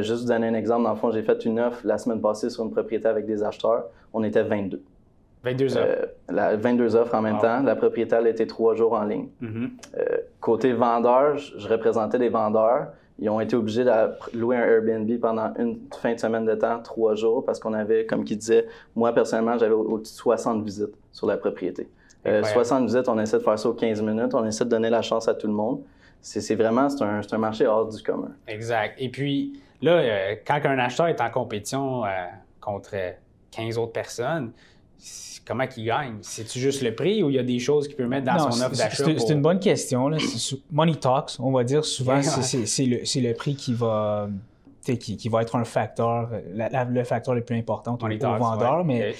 juste 0.01 0.21
vous 0.21 0.27
donner 0.27 0.49
un 0.49 0.53
exemple, 0.53 0.83
dans 0.83 0.91
le 0.91 0.97
fond, 0.97 1.09
j'ai 1.09 1.23
fait 1.23 1.43
une 1.45 1.59
offre 1.59 1.81
la 1.83 1.97
semaine 1.97 2.21
passée 2.21 2.51
sur 2.51 2.63
une 2.63 2.71
propriété 2.71 3.07
avec 3.07 3.25
des 3.25 3.41
acheteurs. 3.41 3.85
On 4.13 4.23
était 4.23 4.43
22. 4.43 4.83
22 5.45 5.77
offres. 5.77 6.07
La, 6.29 6.55
22 6.55 6.95
offres 6.95 7.15
en 7.15 7.21
même 7.21 7.39
temps. 7.39 7.61
La 7.61 7.75
propriété, 7.75 8.15
elle 8.15 8.27
était 8.27 8.47
trois 8.47 8.75
jours 8.75 8.93
en 8.93 9.03
ligne. 9.03 9.29
Mm-hmm. 9.41 9.69
côté 10.41 10.73
vendeur, 10.73 11.37
je 11.37 11.67
représentais 11.67 12.19
des 12.19 12.29
vendeurs. 12.29 12.87
Ils 13.17 13.29
ont 13.29 13.39
été 13.39 13.55
obligés 13.55 13.85
de 13.85 13.91
louer 14.33 14.57
un 14.57 14.63
Airbnb 14.63 15.09
pendant 15.21 15.53
une 15.57 15.79
fin 16.01 16.13
de 16.13 16.19
semaine 16.19 16.45
de 16.45 16.55
temps, 16.55 16.81
trois 16.81 17.15
jours, 17.15 17.45
parce 17.45 17.59
qu'on 17.59 17.73
avait, 17.73 18.05
comme 18.05 18.25
qui 18.25 18.35
disait, 18.35 18.67
moi 18.93 19.13
personnellement, 19.13 19.57
j'avais 19.57 19.73
au-dessus 19.73 20.13
de 20.13 20.17
60 20.17 20.63
visites 20.63 20.95
sur 21.13 21.27
la 21.27 21.37
propriété. 21.37 21.87
60 22.25 22.81
euh, 22.81 22.85
visites, 22.85 23.07
on 23.07 23.19
essaie 23.19 23.37
de 23.37 23.43
faire 23.43 23.57
ça 23.57 23.69
aux 23.69 23.73
15 23.73 24.01
minutes, 24.01 24.33
on 24.33 24.45
essaie 24.45 24.65
de 24.65 24.69
donner 24.69 24.89
la 24.89 25.01
chance 25.01 25.27
à 25.27 25.33
tout 25.33 25.47
le 25.47 25.53
monde. 25.53 25.81
C'est 26.21 26.55
vraiment, 26.55 26.89
c'est 26.89 27.03
un, 27.03 27.21
un, 27.31 27.37
marché 27.37 27.67
hors 27.67 27.87
du 27.87 28.01
commun. 28.01 28.31
Exact. 28.47 28.95
Et 28.97 29.09
puis, 29.09 29.61
là, 29.81 29.91
euh, 29.91 30.35
quand 30.45 30.59
un 30.65 30.79
acheteur 30.79 31.07
est 31.07 31.21
en 31.21 31.29
compétition 31.29 32.03
euh, 32.03 32.09
contre 32.59 32.95
15 33.51 33.77
autres 33.77 33.91
personnes, 33.91 34.51
comment 35.45 35.65
il 35.77 35.85
gagne? 35.85 36.17
C'est-tu 36.21 36.59
juste 36.59 36.81
le 36.81 36.95
prix 36.95 37.23
ou 37.23 37.29
il 37.29 37.35
y 37.35 37.39
a 37.39 37.43
des 37.43 37.59
choses 37.59 37.87
qu'il 37.87 37.95
peut 37.95 38.07
mettre 38.07 38.25
dans 38.25 38.51
son 38.51 38.61
offre 38.61 38.75
d'achat? 38.75 39.05
C'est 39.17 39.33
une 39.33 39.41
bonne 39.41 39.59
question. 39.59 40.09
Money 40.71 40.95
talks, 40.95 41.37
on 41.39 41.51
va 41.51 41.63
dire 41.63 41.85
souvent, 41.85 42.21
c'est 42.21 42.85
le, 42.85 43.27
le, 43.27 43.33
prix 43.33 43.55
qui 43.55 43.73
va, 43.73 44.29
qui, 44.83 45.17
qui, 45.17 45.29
va 45.29 45.41
être 45.41 45.55
un 45.55 45.65
facteur, 45.65 46.29
le 46.53 47.03
facteur 47.03 47.35
le 47.35 47.43
plus 47.43 47.57
important 47.57 47.97
pour 47.97 48.07
le 48.07 48.17
vendeur. 48.17 48.83
Mais, 48.83 49.15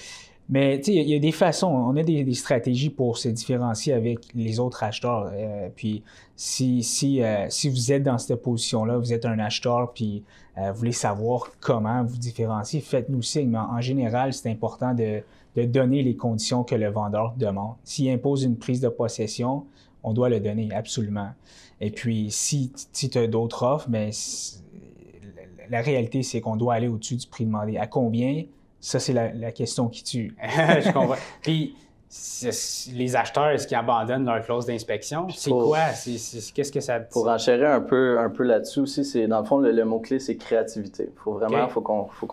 mais 0.48 0.80
il 0.86 1.10
y 1.10 1.16
a 1.16 1.20
des 1.20 1.32
façons, 1.32 1.68
on 1.68 1.96
a 1.98 2.04
des, 2.04 2.34
stratégies 2.34 2.92
pour 2.92 3.18
se 3.18 3.30
différencier 3.30 3.94
avec 3.94 4.20
les 4.36 4.60
autres 4.60 4.84
acheteurs. 4.84 5.32
Euh, 5.34 5.70
puis 5.76 6.04
si, 6.36 6.84
si, 6.84 7.24
euh, 7.24 7.48
si 7.50 7.68
vous 7.70 7.92
êtes 7.92 8.04
dans 8.04 8.20
cette 8.20 8.42
position-là, 8.42 8.98
vous 8.98 9.12
êtes 9.12 9.26
un 9.26 9.40
acheteur, 9.40 9.92
puis 9.92 10.24
euh, 10.58 10.72
vous 10.72 10.80
voulez 10.80 10.92
savoir 10.92 11.50
comment 11.60 12.04
vous 12.04 12.18
différencier, 12.18 12.80
faites-nous 12.80 13.24
signe. 13.24 13.50
Mais 13.50 13.58
en 13.58 13.82
général, 13.82 14.34
c'est 14.34 14.50
important 14.50 14.94
de 14.94 15.24
de 15.56 15.64
donner 15.64 16.04
les 16.04 16.16
conditions 16.16 16.64
que 16.64 16.76
le 16.76 16.90
vendeur 16.90 17.34
demande. 17.38 17.76
S'il 17.84 18.10
impose 18.10 18.44
une 18.44 18.58
prise 18.58 18.82
de 18.82 18.90
possession, 18.90 19.66
on 20.04 20.14
doit 20.14 20.30
le 20.30 20.40
donner, 20.40 20.70
absolument. 20.74 21.30
Et 21.82 21.92
puis, 21.92 22.30
si, 22.30 22.72
si 22.92 23.10
tu 23.10 23.18
as 23.18 23.28
d'autres 23.28 23.64
offres, 23.64 23.88
mais 23.90 24.12
ben, 24.12 25.70
la 25.70 25.82
réalité, 25.82 26.24
c'est 26.24 26.42
qu'on 26.42 26.56
doit 26.56 26.76
aller 26.76 26.88
au-dessus 26.88 27.16
du 27.16 27.28
prix 27.28 27.46
demandé. 27.46 27.78
À 27.78 27.88
combien? 27.88 28.44
Ça, 28.80 29.00
c'est 29.00 29.14
la, 29.14 29.52
question 29.52 29.88
qui 29.90 30.04
tue. 30.04 30.36
Je 30.44 30.92
comprends. 30.92 31.16
Puis, 31.42 31.76
les 32.94 33.16
acheteurs, 33.16 33.50
est-ce 33.50 33.68
qu'ils 33.68 33.78
abandonnent 33.78 34.26
leur 34.26 34.42
clause 34.44 34.68
d'inspection? 34.68 35.28
C'est 35.30 35.50
quoi? 35.50 35.88
Qu'est-ce 35.90 36.72
que 36.72 36.80
ça... 36.80 37.00
Pour 37.00 37.28
enchérir 37.28 37.72
un 37.72 37.82
peu, 37.82 38.20
un 38.20 38.30
peu 38.30 38.44
là-dessus 38.44 38.82
aussi, 38.82 39.04
c'est 39.04 39.28
dans 39.28 39.40
le 39.40 39.46
fond, 39.46 39.58
le, 39.58 39.86
mot-clé, 39.86 40.20
c'est 40.20 40.38
créativité. 40.38 41.10
Il 41.12 41.20
faut 41.20 41.34
vraiment 41.34 41.68
faut 41.68 41.82
qu'on 41.82 42.06
faut 42.06 42.28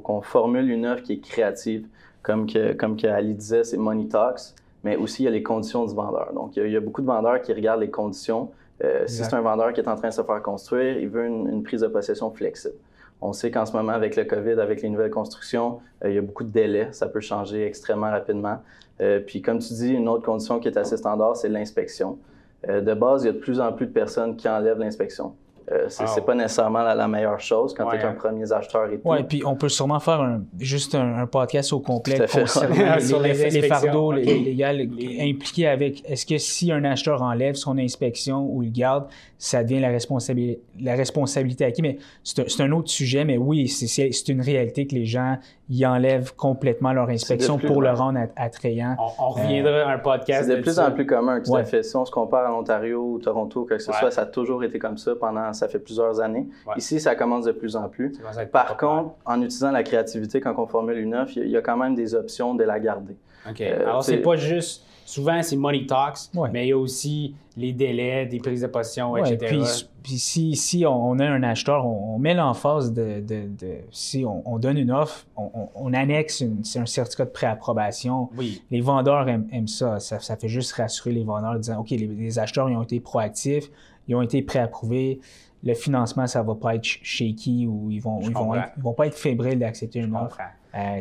qu'on 0.00 0.20
formule 0.20 0.70
une 0.70 0.86
offre 0.86 1.02
qui 1.02 1.14
est 1.14 1.20
créative. 1.20 1.88
Comme 2.24 2.50
que, 2.50 2.72
comme 2.72 2.96
que 2.96 3.06
Ali 3.06 3.34
disait, 3.34 3.62
c'est 3.62 3.76
money 3.76 4.08
talks, 4.08 4.54
mais 4.82 4.96
aussi 4.96 5.22
il 5.22 5.26
y 5.26 5.28
a 5.28 5.30
les 5.30 5.42
conditions 5.42 5.84
du 5.84 5.94
vendeur. 5.94 6.32
Donc, 6.34 6.56
il 6.56 6.68
y 6.68 6.76
a, 6.76 6.80
beaucoup 6.80 7.02
de 7.02 7.06
vendeurs 7.06 7.40
qui 7.40 7.52
regardent 7.52 7.82
les 7.82 7.90
conditions. 7.90 8.50
Euh, 8.82 9.04
si 9.06 9.22
c'est 9.22 9.34
un 9.34 9.42
vendeur 9.42 9.72
qui 9.72 9.80
est 9.80 9.88
en 9.88 9.94
train 9.94 10.08
de 10.08 10.14
se 10.14 10.22
faire 10.22 10.42
construire, 10.42 10.98
il 10.98 11.08
veut 11.08 11.26
une, 11.26 11.62
prise 11.62 11.82
de 11.82 11.86
possession 11.86 12.30
flexible. 12.30 12.74
On 13.20 13.32
sait 13.32 13.50
qu'en 13.50 13.64
ce 13.64 13.72
moment, 13.72 13.92
avec 13.92 14.16
le 14.16 14.24
COVID, 14.24 14.58
avec 14.58 14.82
les 14.82 14.88
nouvelles 14.88 15.10
constructions, 15.10 15.80
euh, 16.02 16.10
il 16.10 16.14
y 16.14 16.18
a 16.18 16.22
beaucoup 16.22 16.44
de 16.44 16.50
délais. 16.50 16.88
Ça 16.92 17.08
peut 17.08 17.20
changer 17.20 17.66
extrêmement 17.66 18.10
rapidement. 18.10 18.58
Euh, 19.00 19.20
puis, 19.20 19.42
comme 19.42 19.58
tu 19.58 19.74
dis, 19.74 19.92
une 19.92 20.08
autre 20.08 20.24
condition 20.24 20.58
qui 20.60 20.68
est 20.68 20.78
assez 20.78 20.96
standard, 20.96 21.36
c'est 21.36 21.48
l'inspection. 21.48 22.18
de 22.66 22.94
base, 22.94 23.24
il 23.24 23.26
y 23.26 23.28
a 23.28 23.32
de 23.32 23.38
plus 23.38 23.60
en 23.60 23.70
plus 23.72 23.86
de 23.86 23.92
personnes 23.92 24.36
qui 24.36 24.48
enlèvent 24.48 24.78
l'inspection. 24.78 25.34
Euh, 25.72 25.86
c'est 25.88 26.24
pas 26.24 26.34
nécessairement 26.34 26.82
la, 26.82 27.08
meilleure 27.08 27.40
chose 27.40 27.72
quand 27.74 27.88
tu 27.88 27.96
es 27.96 28.02
un 28.02 28.12
premier 28.12 28.50
acheteur 28.52 28.90
et 28.90 28.98
tout. 28.98 29.08
Oui, 29.08 29.22
puis 29.22 29.42
on 29.46 29.56
peut 29.56 29.70
sûrement 29.70 29.98
faire 29.98 30.20
un, 30.20 30.42
juste 30.58 30.94
un, 30.94 31.26
podcast 31.26 31.72
au 31.72 31.80
complet 31.80 32.18
concernant 32.30 32.74
les, 33.22 33.62
fardeaux 33.62 34.12
légaux 34.12 34.94
impliqués 35.20 35.66
avec. 35.66 36.02
Est-ce 36.08 36.26
que 36.26 36.36
si 36.36 36.70
un 36.70 36.84
acheteur 36.84 37.22
enlève 37.22 37.54
son 37.54 37.78
inspection 37.78 38.46
ou 38.46 38.62
il 38.62 38.72
garde, 38.72 39.06
ça 39.38 39.62
devient 39.62 39.80
la, 39.80 39.88
responsabilité, 39.88 40.60
la 40.80 40.96
responsabilité 40.96 41.64
à 41.64 41.70
qui? 41.70 41.80
Mais 41.80 41.96
c'est 42.22 42.60
un, 42.60 42.72
autre 42.72 42.90
sujet, 42.90 43.24
mais 43.24 43.38
oui, 43.38 43.68
c'est 43.68 44.28
une 44.28 44.42
réalité 44.42 44.86
que 44.86 44.94
les 44.94 45.06
gens 45.06 45.38
y 45.70 45.86
enlèvent 45.86 46.34
complètement 46.34 46.92
leur 46.92 47.08
inspection 47.08 47.58
pour 47.58 47.80
le 47.80 47.90
rendre 47.90 48.20
attrayant. 48.36 48.96
On, 49.18 49.30
reviendra 49.30 49.90
à 49.90 49.94
un 49.94 49.98
podcast. 49.98 50.48
C'est 50.48 50.56
de, 50.56 50.62
plus 50.62 50.78
en 50.78 50.90
plus 50.90 51.06
commun, 51.06 51.40
tout 51.40 51.56
à 51.56 51.64
fait. 51.64 51.82
Si 51.82 51.96
on 51.96 52.04
se 52.04 52.10
compare 52.10 52.46
à 52.46 52.54
Ontario 52.54 53.00
ou 53.02 53.18
Toronto, 53.18 53.64
que 53.64 53.78
ce 53.78 53.92
soit, 53.92 54.10
ça 54.10 54.22
a 54.22 54.26
toujours 54.26 54.62
été 54.64 54.78
comme 54.78 54.98
ça 54.98 55.14
pendant, 55.14 55.52
ça 55.52 55.68
fait 55.68 55.78
plusieurs 55.78 56.20
années. 56.20 56.48
Ici, 56.76 57.00
ça 57.00 57.14
commence 57.14 57.44
de 57.44 57.52
plus 57.52 57.76
en 57.76 57.88
plus. 57.88 58.12
Par 58.52 58.76
contre, 58.76 59.14
en 59.24 59.40
utilisant 59.40 59.70
la 59.70 59.82
créativité 59.82 60.40
quand 60.40 60.54
on 60.58 60.66
formule 60.66 60.98
une 60.98 61.14
offre, 61.14 61.32
il 61.36 61.48
y, 61.48 61.56
a 61.56 61.62
quand 61.62 61.76
même 61.76 61.94
des 61.94 62.14
options 62.14 62.54
de 62.54 62.64
la 62.64 62.78
garder. 62.78 63.16
OK. 63.48 63.60
Euh, 63.60 63.82
Alors, 63.82 64.04
c'est 64.04 64.18
pas 64.18 64.36
juste 64.36 64.84
souvent, 65.04 65.42
c'est 65.42 65.56
money 65.56 65.86
talks, 65.86 66.30
mais 66.52 66.66
il 66.66 66.68
y 66.70 66.72
a 66.72 66.78
aussi 66.78 67.34
les 67.56 67.72
délais, 67.72 68.26
des 68.26 68.38
prises 68.38 68.62
de 68.62 68.66
position, 68.66 69.16
etc. 69.16 69.62
Puis, 70.02 70.18
si, 70.18 70.54
si, 70.54 70.84
on 70.86 71.18
a 71.18 71.24
un 71.24 71.42
acheteur, 71.42 71.86
on, 71.86 72.18
met 72.18 72.34
l'emphase 72.34 72.92
de, 72.92 73.20
de, 73.20 73.48
de, 73.48 73.78
Si 73.90 74.24
on, 74.26 74.58
donne 74.58 74.76
une 74.76 74.90
offre, 74.90 75.26
on, 75.36 75.92
annexe 75.92 76.42
un 76.76 76.86
certificat 76.86 77.24
de 77.24 77.30
préapprobation. 77.30 78.28
Oui. 78.36 78.62
Les 78.70 78.80
vendeurs 78.80 79.28
aiment, 79.28 79.68
ça. 79.68 80.00
ça. 80.00 80.36
fait 80.36 80.48
juste 80.48 80.72
rassurer 80.72 81.12
les 81.12 81.24
vendeurs 81.24 81.52
en 81.52 81.58
disant 81.58 81.80
OK, 81.80 81.90
les, 81.90 82.38
acheteurs 82.38 82.68
ils 82.68 82.76
ont 82.76 82.82
été 82.82 83.00
proactifs, 83.00 83.70
ils 84.08 84.14
ont 84.14 84.22
été 84.22 84.42
préapprouvés. 84.42 85.20
Le 85.62 85.72
financement, 85.72 86.26
ça 86.26 86.42
va 86.42 86.54
pas 86.54 86.74
être 86.74 86.84
shaky 86.84 87.66
ou 87.66 87.90
ils 87.90 88.00
vont, 88.00 88.20
ils 88.20 88.34
vont, 88.34 88.52
vont 88.76 88.92
pas 88.92 89.06
être 89.06 89.16
fébriles 89.16 89.58
d'accepter 89.58 90.00
une 90.00 90.14
offre. 90.14 90.38
Euh, 90.76 91.00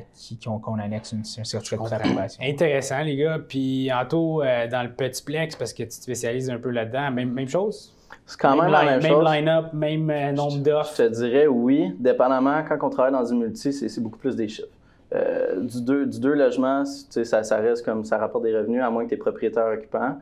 qu'on 0.62 0.78
annexe 0.78 1.16
un 1.16 1.44
certificat 1.44 1.84
de 1.84 2.04
préparation. 2.04 2.44
Intéressant, 2.44 3.02
les 3.02 3.16
gars. 3.16 3.40
Puis, 3.40 3.90
Anto, 3.92 4.44
euh, 4.44 4.68
dans 4.68 4.84
le 4.84 4.92
petit 4.92 5.24
plex, 5.24 5.56
parce 5.56 5.74
que 5.74 5.82
tu 5.82 5.90
te 5.90 5.94
spécialises 5.94 6.50
un 6.52 6.60
peu 6.60 6.70
là-dedans, 6.70 7.10
même, 7.10 7.32
même 7.32 7.48
chose? 7.48 7.92
C'est 8.28 8.40
quand 8.40 8.56
même, 8.56 8.72
la 8.72 8.86
même, 8.86 9.02
même 9.02 9.24
line-up, 9.24 9.74
même 9.74 10.10
euh, 10.12 10.32
nombre 10.32 10.60
d'offres? 10.60 10.94
Je 10.96 11.04
te 11.04 11.10
dirais 11.10 11.48
oui. 11.48 11.92
Dépendamment, 11.98 12.64
quand 12.68 12.78
on 12.86 12.90
travaille 12.92 13.14
dans 13.14 13.24
du 13.24 13.34
multi, 13.34 13.74
c'est 13.74 14.02
beaucoup 14.02 14.20
plus 14.20 14.36
des 14.36 14.48
chiffres. 14.48 14.68
du, 15.60 15.82
deux, 15.82 16.06
du 16.06 16.20
deux 16.20 16.34
logements, 16.34 16.84
ça, 16.86 17.44
ça 17.44 17.58
reste 17.58 17.84
comme 17.84 18.06
ça 18.06 18.20
rapporte 18.20 18.44
des 18.44 18.56
revenus, 18.56 18.84
à 18.84 18.92
moins 18.92 19.06
que 19.06 19.10
tu 19.10 19.16
es 19.16 19.18
propriétaire 19.18 19.68
occupant. 19.74 20.18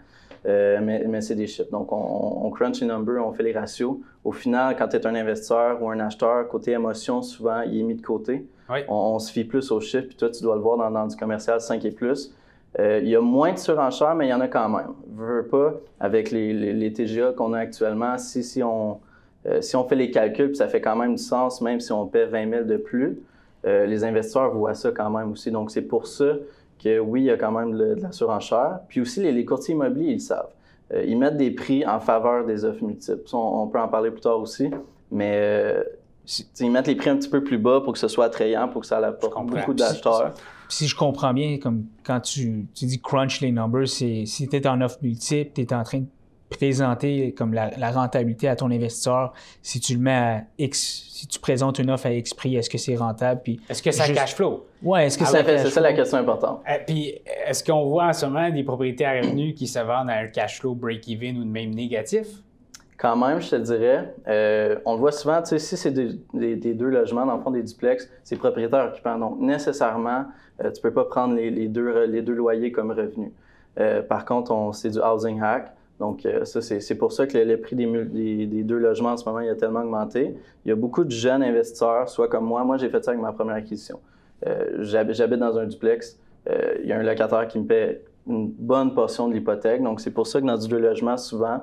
Euh, 0.47 0.79
mais, 0.81 1.03
mais 1.07 1.21
c'est 1.21 1.35
des 1.35 1.47
chiffres. 1.47 1.69
Donc, 1.71 1.91
on, 1.91 2.49
crunch 2.49 2.81
les 2.81 2.87
numbers, 2.87 3.25
on 3.25 3.31
fait 3.31 3.43
les 3.43 3.53
ratios. 3.53 3.97
Au 4.23 4.31
final, 4.31 4.75
quand 4.75 4.87
tu 4.87 4.95
es 4.95 5.05
un 5.05 5.15
investisseur 5.15 5.81
ou 5.81 5.89
un 5.89 5.99
acheteur, 5.99 6.47
côté 6.47 6.71
émotion, 6.71 7.21
souvent, 7.21 7.61
il 7.61 7.79
est 7.79 7.83
mis 7.83 7.95
de 7.95 8.01
côté. 8.01 8.45
On, 8.87 9.19
se 9.19 9.31
fie 9.31 9.43
plus 9.43 9.69
aux 9.71 9.81
chiffres, 9.81 10.07
puis 10.07 10.15
toi, 10.15 10.29
tu 10.29 10.41
dois 10.41 10.55
le 10.55 10.61
voir 10.61 10.77
dans, 10.77 10.89
dans 10.89 11.05
du 11.05 11.15
commercial 11.15 11.59
5 11.59 11.83
et 11.83 11.91
plus. 11.91 12.33
Euh, 12.79 13.01
il 13.03 13.09
y 13.09 13.17
a 13.17 13.21
moins 13.21 13.51
de 13.51 13.57
surenchères, 13.57 14.15
mais 14.15 14.27
il 14.27 14.29
y 14.29 14.33
en 14.33 14.39
a 14.39 14.47
quand 14.47 14.69
même. 14.69 14.93
Je 15.17 15.21
veux 15.21 15.45
pas, 15.45 15.73
avec 15.99 16.31
les, 16.31 16.53
les, 16.53 16.93
TGA 16.93 17.33
qu'on 17.33 17.51
a 17.51 17.59
actuellement, 17.59 18.17
si, 18.17 18.43
si, 18.43 18.63
on, 18.63 19.01
euh, 19.45 19.61
si 19.61 19.75
on 19.75 19.83
fait 19.83 19.97
les 19.97 20.09
calculs, 20.09 20.47
puis 20.47 20.55
ça 20.55 20.69
fait 20.69 20.79
quand 20.79 20.95
même 20.95 21.15
du 21.15 21.21
sens, 21.21 21.59
même 21.59 21.81
si 21.81 21.91
on 21.91 22.07
paie 22.07 22.25
20 22.25 22.49
000 22.49 22.63
de 22.63 22.77
plus, 22.77 23.19
les 23.63 24.03
investisseurs 24.03 24.51
voient 24.55 24.73
ça 24.73 24.89
quand 24.89 25.11
même 25.11 25.33
aussi. 25.33 25.51
Donc, 25.51 25.69
c'est 25.69 25.83
pour 25.83 26.07
ça 26.07 26.33
que 26.81 26.99
oui, 26.99 27.21
il 27.21 27.25
y 27.25 27.29
a 27.31 27.37
quand 27.37 27.51
même 27.51 27.77
de, 27.77 27.95
la 28.01 28.11
surenchère. 28.11 28.79
Puis 28.87 29.01
aussi, 29.01 29.21
les, 29.21 29.45
courtiers 29.45 29.73
immobiliers, 29.73 30.11
ils 30.11 30.13
le 30.13 30.19
savent. 30.19 30.49
Euh, 30.93 31.03
ils 31.05 31.17
mettent 31.17 31.37
des 31.37 31.51
prix 31.51 31.85
en 31.85 31.99
faveur 31.99 32.45
des 32.45 32.65
offres 32.65 32.83
multiples. 32.83 33.23
on, 33.33 33.67
peut 33.67 33.79
en 33.79 33.87
parler 33.87 34.11
plus 34.11 34.21
tard 34.21 34.39
aussi, 34.39 34.69
mais 35.11 35.37
euh, 35.39 35.83
ils 36.59 36.71
mettent 36.71 36.87
les 36.87 36.95
prix 36.95 37.09
un 37.09 37.17
petit 37.17 37.29
peu 37.29 37.43
plus 37.43 37.57
bas 37.57 37.81
pour 37.81 37.93
que 37.93 37.99
ce 37.99 38.07
soit 38.07 38.25
attrayant, 38.25 38.67
pour 38.67 38.81
que 38.81 38.87
ça 38.87 38.97
apporte 38.97 39.45
beaucoup 39.45 39.73
d'acheteurs. 39.73 40.33
Si, 40.69 40.87
je 40.87 40.95
comprends 40.95 41.33
bien, 41.33 41.57
comme 41.57 41.85
quand 42.03 42.21
tu, 42.21 42.65
tu 42.73 42.85
dis 42.85 43.01
crunch 43.01 43.41
les 43.41 43.51
numbers, 43.51 43.87
c'est 43.87 44.25
si 44.25 44.47
tu 44.47 44.55
es 44.55 44.67
en 44.67 44.79
offre 44.81 44.99
multiple, 45.01 45.51
tu 45.53 45.61
es 45.61 45.73
en 45.73 45.83
train 45.83 45.99
de 45.99 46.05
présenter 46.51 47.33
comme 47.33 47.53
la, 47.53 47.91
rentabilité 47.91 48.47
à 48.47 48.55
ton 48.55 48.69
investisseur, 48.69 49.33
si 49.63 49.79
tu 49.79 49.93
le 49.95 49.99
mets 49.99 50.11
à 50.11 50.41
X, 50.59 51.07
si 51.11 51.27
tu 51.27 51.39
présentes 51.39 51.79
une 51.79 51.89
offre 51.89 52.05
à 52.05 52.11
X 52.11 52.33
prix, 52.33 52.55
est-ce 52.55 52.69
que 52.69 52.77
c'est 52.77 52.95
rentable? 52.95 53.41
Puis 53.43 53.59
est-ce 53.69 53.81
que 53.81 53.91
ça 53.91 54.07
cash 54.07 54.35
flow? 54.35 54.65
Oui, 54.83 55.01
est-ce 55.01 55.17
que 55.17 55.23
ah 55.23 55.27
ça 55.27 55.43
C'est 55.45 55.69
ça 55.69 55.81
la 55.81 55.93
question 55.93 56.17
importante. 56.17 56.61
Euh, 56.69 56.77
puis 56.85 57.15
est-ce 57.47 57.63
qu'on 57.63 57.85
voit 57.85 58.05
en 58.05 58.13
ce 58.13 58.25
moment 58.25 58.49
des 58.49 58.63
propriétés 58.63 59.05
à 59.05 59.13
revenus 59.13 59.55
qui 59.55 59.67
se 59.67 59.79
vendent 59.79 60.09
à 60.09 60.17
un 60.17 60.27
cash 60.27 60.59
flow 60.59 60.75
break-even 60.75 61.37
ou 61.37 61.45
même 61.45 61.71
négatif? 61.71 62.27
Quand 62.97 63.15
même, 63.15 63.41
je 63.41 63.49
te 63.49 63.55
dirais, 63.55 64.13
euh, 64.27 64.77
on 64.85 64.93
le 64.93 64.99
voit 64.99 65.11
souvent, 65.11 65.41
tu 65.41 65.49
sais, 65.49 65.59
si 65.59 65.75
c'est 65.75 65.91
des, 65.91 66.73
deux 66.73 66.89
logements, 66.89 67.25
dans 67.25 67.37
le 67.37 67.41
fond, 67.41 67.49
des 67.49 67.63
duplex, 67.63 68.07
c'est 68.23 68.35
propriétaire 68.35 68.85
occupant. 68.91 69.17
Donc, 69.17 69.39
nécessairement, 69.39 70.25
euh, 70.63 70.69
tu 70.71 70.79
ne 70.79 70.81
peux 70.83 70.93
pas 70.93 71.05
prendre 71.05 71.33
les, 71.33 71.67
deux, 71.67 72.05
les 72.05 72.21
deux 72.21 72.33
loyers 72.33 72.71
comme 72.71 72.91
revenus. 72.91 73.31
par 74.07 74.25
contre, 74.25 74.71
c'est 74.73 74.91
du 74.91 74.99
housing 74.99 75.41
hack. 75.41 75.73
Donc, 76.01 76.25
euh, 76.25 76.45
ça, 76.45 76.61
c'est 76.61 76.95
pour 76.95 77.11
ça 77.11 77.27
que 77.27 77.37
le, 77.37 77.61
prix 77.61 77.75
des, 77.75 78.63
deux 78.63 78.79
logements 78.79 79.11
en 79.11 79.17
ce 79.17 79.23
moment, 79.23 79.39
il 79.39 79.49
a 79.49 79.55
tellement 79.55 79.81
augmenté. 79.81 80.35
Il 80.65 80.69
y 80.69 80.71
a 80.71 80.75
beaucoup 80.75 81.03
de 81.03 81.11
jeunes 81.11 81.43
investisseurs, 81.43 82.09
soit 82.09 82.27
comme 82.27 82.45
moi. 82.45 82.63
Moi, 82.63 82.77
j'ai 82.77 82.89
fait 82.89 83.05
ça 83.05 83.11
avec 83.11 83.21
ma 83.21 83.31
première 83.31 83.53
acquisition. 83.53 83.99
Euh, 84.47 84.79
J'habite 84.79 85.37
dans 85.37 85.59
un 85.59 85.67
duplex. 85.67 86.17
Euh, 86.49 86.73
il 86.81 86.89
y 86.89 86.91
a 86.91 86.97
un 86.97 87.03
locataire 87.03 87.47
qui 87.47 87.59
me 87.59 87.65
paie 87.65 88.03
une 88.27 88.47
bonne 88.49 88.95
portion 88.95 89.27
de 89.27 89.35
l'hypothèque. 89.35 89.83
Donc, 89.83 90.01
c'est 90.01 90.09
pour 90.09 90.25
ça 90.25 90.41
que 90.41 90.47
dans 90.47 90.57
du 90.57 90.67
deux 90.67 90.79
logements, 90.79 91.17
souvent, 91.17 91.61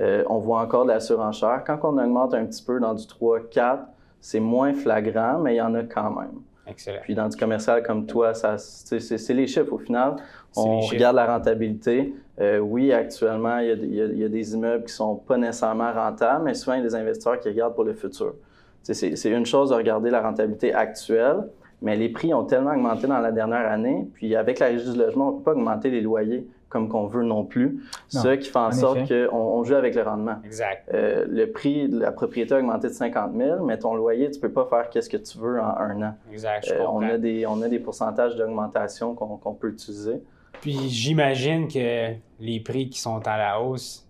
on 0.00 0.38
voit 0.38 0.60
encore 0.60 0.84
de 0.84 0.90
la 0.90 0.98
surenchère. 0.98 1.62
Quand 1.64 1.78
on 1.84 1.96
augmente 1.96 2.34
un 2.34 2.44
petit 2.44 2.64
peu 2.64 2.80
dans 2.80 2.92
du 2.92 3.04
3-4, 3.04 3.78
c'est 4.20 4.40
moins 4.40 4.74
flagrant, 4.74 5.38
mais 5.38 5.54
il 5.54 5.58
y 5.58 5.62
en 5.62 5.74
a 5.74 5.84
quand 5.84 6.10
même. 6.10 6.40
Excellent. 6.68 7.00
Puis 7.02 7.14
dans 7.14 7.28
du 7.28 7.36
commercial 7.36 7.82
comme 7.82 8.06
toi, 8.06 8.32
c'est 8.34 9.34
les 9.34 9.46
chiffres 9.46 9.72
au 9.72 9.78
final. 9.78 10.16
On 10.56 10.80
regarde 10.80 11.16
la 11.16 11.26
rentabilité. 11.26 12.14
Euh, 12.40 12.58
oui, 12.58 12.92
actuellement, 12.92 13.58
il 13.58 13.94
y, 13.94 14.24
a, 14.24 14.28
des 14.28 14.54
immeubles 14.54 14.84
qui 14.84 14.92
sont 14.92 15.16
pas 15.16 15.36
nécessairement 15.36 15.92
rentables, 15.92 16.44
mais 16.44 16.54
souvent, 16.54 16.74
il 16.74 16.78
y 16.78 16.86
a 16.86 16.88
des 16.88 16.94
investisseurs 16.94 17.38
qui 17.40 17.48
regardent 17.48 17.74
pour 17.74 17.84
le 17.84 17.94
futur. 17.94 18.34
C'est 18.82 19.30
une 19.30 19.46
chose 19.46 19.70
de 19.70 19.74
regarder 19.74 20.10
la 20.10 20.20
rentabilité 20.22 20.72
actuelle, 20.72 21.48
mais 21.82 21.96
les 21.96 22.08
prix 22.08 22.32
ont 22.32 22.44
tellement 22.44 22.72
augmenté 22.72 23.06
dans 23.06 23.18
la 23.18 23.32
dernière 23.32 23.70
année, 23.70 24.08
puis 24.14 24.34
avec 24.34 24.58
la 24.58 24.66
régie 24.66 24.90
du 24.90 24.98
logement, 24.98 25.28
on 25.28 25.32
ne 25.32 25.38
peut 25.38 25.44
pas 25.44 25.52
augmenter 25.52 25.90
les 25.90 26.00
loyers 26.00 26.46
comme 26.68 26.88
qu'on 26.88 27.06
veut 27.06 27.22
non 27.22 27.44
plus. 27.44 27.82
ce 28.08 28.34
qui 28.34 28.48
fait 28.48 28.58
en, 28.58 28.72
sorte 28.72 29.08
qu'on 29.08 29.36
on 29.36 29.64
joue 29.64 29.74
avec 29.74 29.94
le 29.94 30.02
rendement. 30.02 30.36
Exact. 30.44 30.88
Euh, 30.92 31.24
le 31.28 31.50
prix 31.50 31.88
de 31.88 32.00
la 32.00 32.12
propriété 32.12 32.54
a 32.54 32.58
augmenté 32.58 32.88
de 32.88 32.92
50 32.92 33.32
000, 33.36 33.64
mais 33.64 33.78
ton 33.78 33.94
loyer, 33.94 34.30
tu 34.30 34.38
ne 34.38 34.42
peux 34.42 34.52
pas 34.52 34.66
faire 34.66 34.90
qu'est-ce 34.90 35.08
que 35.08 35.16
tu 35.16 35.38
veux 35.38 35.60
en 35.60 35.76
un 35.76 36.02
an. 36.02 36.14
Exact, 36.30 36.70
euh, 36.70 36.84
on, 36.90 37.02
a 37.02 37.18
des, 37.18 37.46
on 37.46 37.62
a 37.62 37.68
des 37.68 37.78
pourcentages 37.78 38.36
d'augmentation 38.36 39.14
qu'on 39.14 39.54
peut 39.54 39.68
utiliser. 39.68 40.22
Puis 40.60 40.88
j'imagine 40.88 41.68
que 41.68 42.14
les 42.40 42.60
prix 42.60 42.88
qui 42.88 42.98
sont 42.98 43.26
à 43.26 43.38
la 43.38 43.60
hausse, 43.60 44.06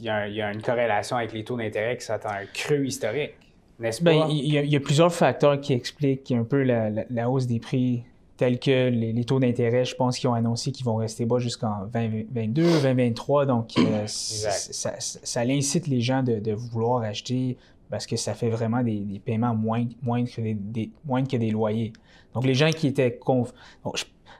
il 0.00 0.06
y, 0.06 0.10
a, 0.10 0.52
une 0.52 0.62
corrélation 0.62 1.16
avec 1.16 1.32
les 1.32 1.44
taux 1.44 1.56
d'intérêt 1.56 1.96
qui 1.96 2.04
s'attend 2.06 2.30
un 2.30 2.46
creux 2.54 2.84
historique, 2.84 3.34
n'est-ce 3.80 4.02
ben, 4.02 4.20
pas? 4.20 4.28
il, 4.30 4.46
y 4.46 4.76
a, 4.76 4.80
plusieurs 4.80 5.12
facteurs 5.12 5.60
qui 5.60 5.72
expliquent 5.72 6.30
un 6.32 6.44
peu 6.44 6.62
la, 6.62 7.30
hausse 7.30 7.46
des 7.46 7.58
prix, 7.58 8.04
tels 8.36 8.58
que 8.58 8.88
les, 8.88 9.24
taux 9.24 9.40
d'intérêt, 9.40 9.84
je 9.84 9.94
pense 9.94 10.18
qu'ils 10.18 10.28
ont 10.28 10.34
annoncé 10.34 10.70
qu'ils 10.70 10.84
vont 10.84 10.96
rester 10.96 11.24
bas 11.24 11.38
jusqu'en 11.38 11.86
2022, 11.92 12.62
2023. 12.82 13.46
Donc, 13.46 13.70
euh, 13.78 14.04
ça, 14.06 14.94
ça, 14.98 15.40
incite 15.40 15.86
les 15.86 16.00
gens 16.00 16.22
de, 16.22 16.52
vouloir 16.52 17.02
acheter 17.02 17.56
parce 17.88 18.06
que 18.06 18.16
ça 18.16 18.34
fait 18.34 18.50
vraiment 18.50 18.82
des, 18.82 19.20
paiements 19.24 19.54
moins, 19.54 19.84
moins, 20.02 20.24
que 20.24 20.40
des, 20.40 20.90
moins 21.04 21.24
que 21.24 21.36
des 21.36 21.50
loyers. 21.50 21.92
Donc, 22.34 22.44
les 22.44 22.54
gens 22.54 22.70
qui 22.70 22.86
étaient... 22.86 23.16
Conf... 23.16 23.52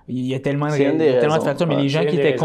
Il 0.08 0.26
y 0.26 0.34
a 0.34 0.40
tellement, 0.40 0.66
de, 0.66 1.20
tellement 1.20 1.38
de 1.38 1.42
facteurs, 1.42 1.68
mais 1.68 1.76
les 1.76 1.88
gens 1.88 2.04
qui 2.04 2.18
étaient 2.18 2.36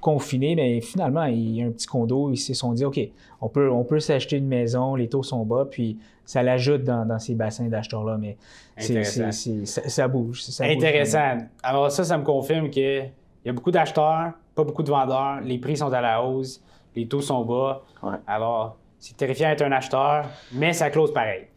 confinés, 0.00 0.54
mais 0.54 0.80
finalement, 0.80 1.24
il 1.24 1.56
y 1.56 1.62
a 1.62 1.66
un 1.66 1.70
petit 1.70 1.86
condo, 1.86 2.30
ils 2.30 2.38
se 2.38 2.54
sont 2.54 2.72
dit, 2.72 2.84
OK, 2.84 2.98
on 3.42 3.48
peut, 3.48 3.70
on 3.70 3.84
peut 3.84 4.00
s'acheter 4.00 4.36
une 4.36 4.46
maison, 4.46 4.94
les 4.94 5.08
taux 5.08 5.22
sont 5.22 5.44
bas, 5.44 5.66
puis 5.70 5.98
ça 6.30 6.44
l'ajoute 6.44 6.84
dans, 6.84 7.18
ces 7.18 7.34
bassins 7.34 7.66
d'acheteurs-là, 7.66 8.16
mais 8.16 8.36
ça, 8.76 10.06
bouge. 10.06 10.44
Intéressant. 10.60 11.38
Alors 11.60 11.90
ça, 11.90 12.04
ça 12.04 12.16
me 12.16 12.22
confirme 12.22 12.70
que 12.70 13.00
il 13.02 13.46
y 13.46 13.48
a 13.48 13.52
beaucoup 13.52 13.72
d'acheteurs, 13.72 14.34
pas 14.54 14.62
beaucoup 14.62 14.84
de 14.84 14.90
vendeurs, 14.90 15.40
les 15.40 15.58
prix 15.58 15.76
sont 15.76 15.92
à 15.92 16.00
la 16.00 16.22
hausse, 16.22 16.62
les 16.94 17.08
taux 17.08 17.20
sont 17.20 17.44
bas. 17.44 17.82
Alors, 18.28 18.76
c'est 19.00 19.16
terrifiant 19.16 19.48
d'être 19.48 19.62
un 19.62 19.72
acheteur, 19.72 20.26
mais 20.52 20.72
ça 20.72 20.88
close 20.90 21.12
pareil. 21.12 21.48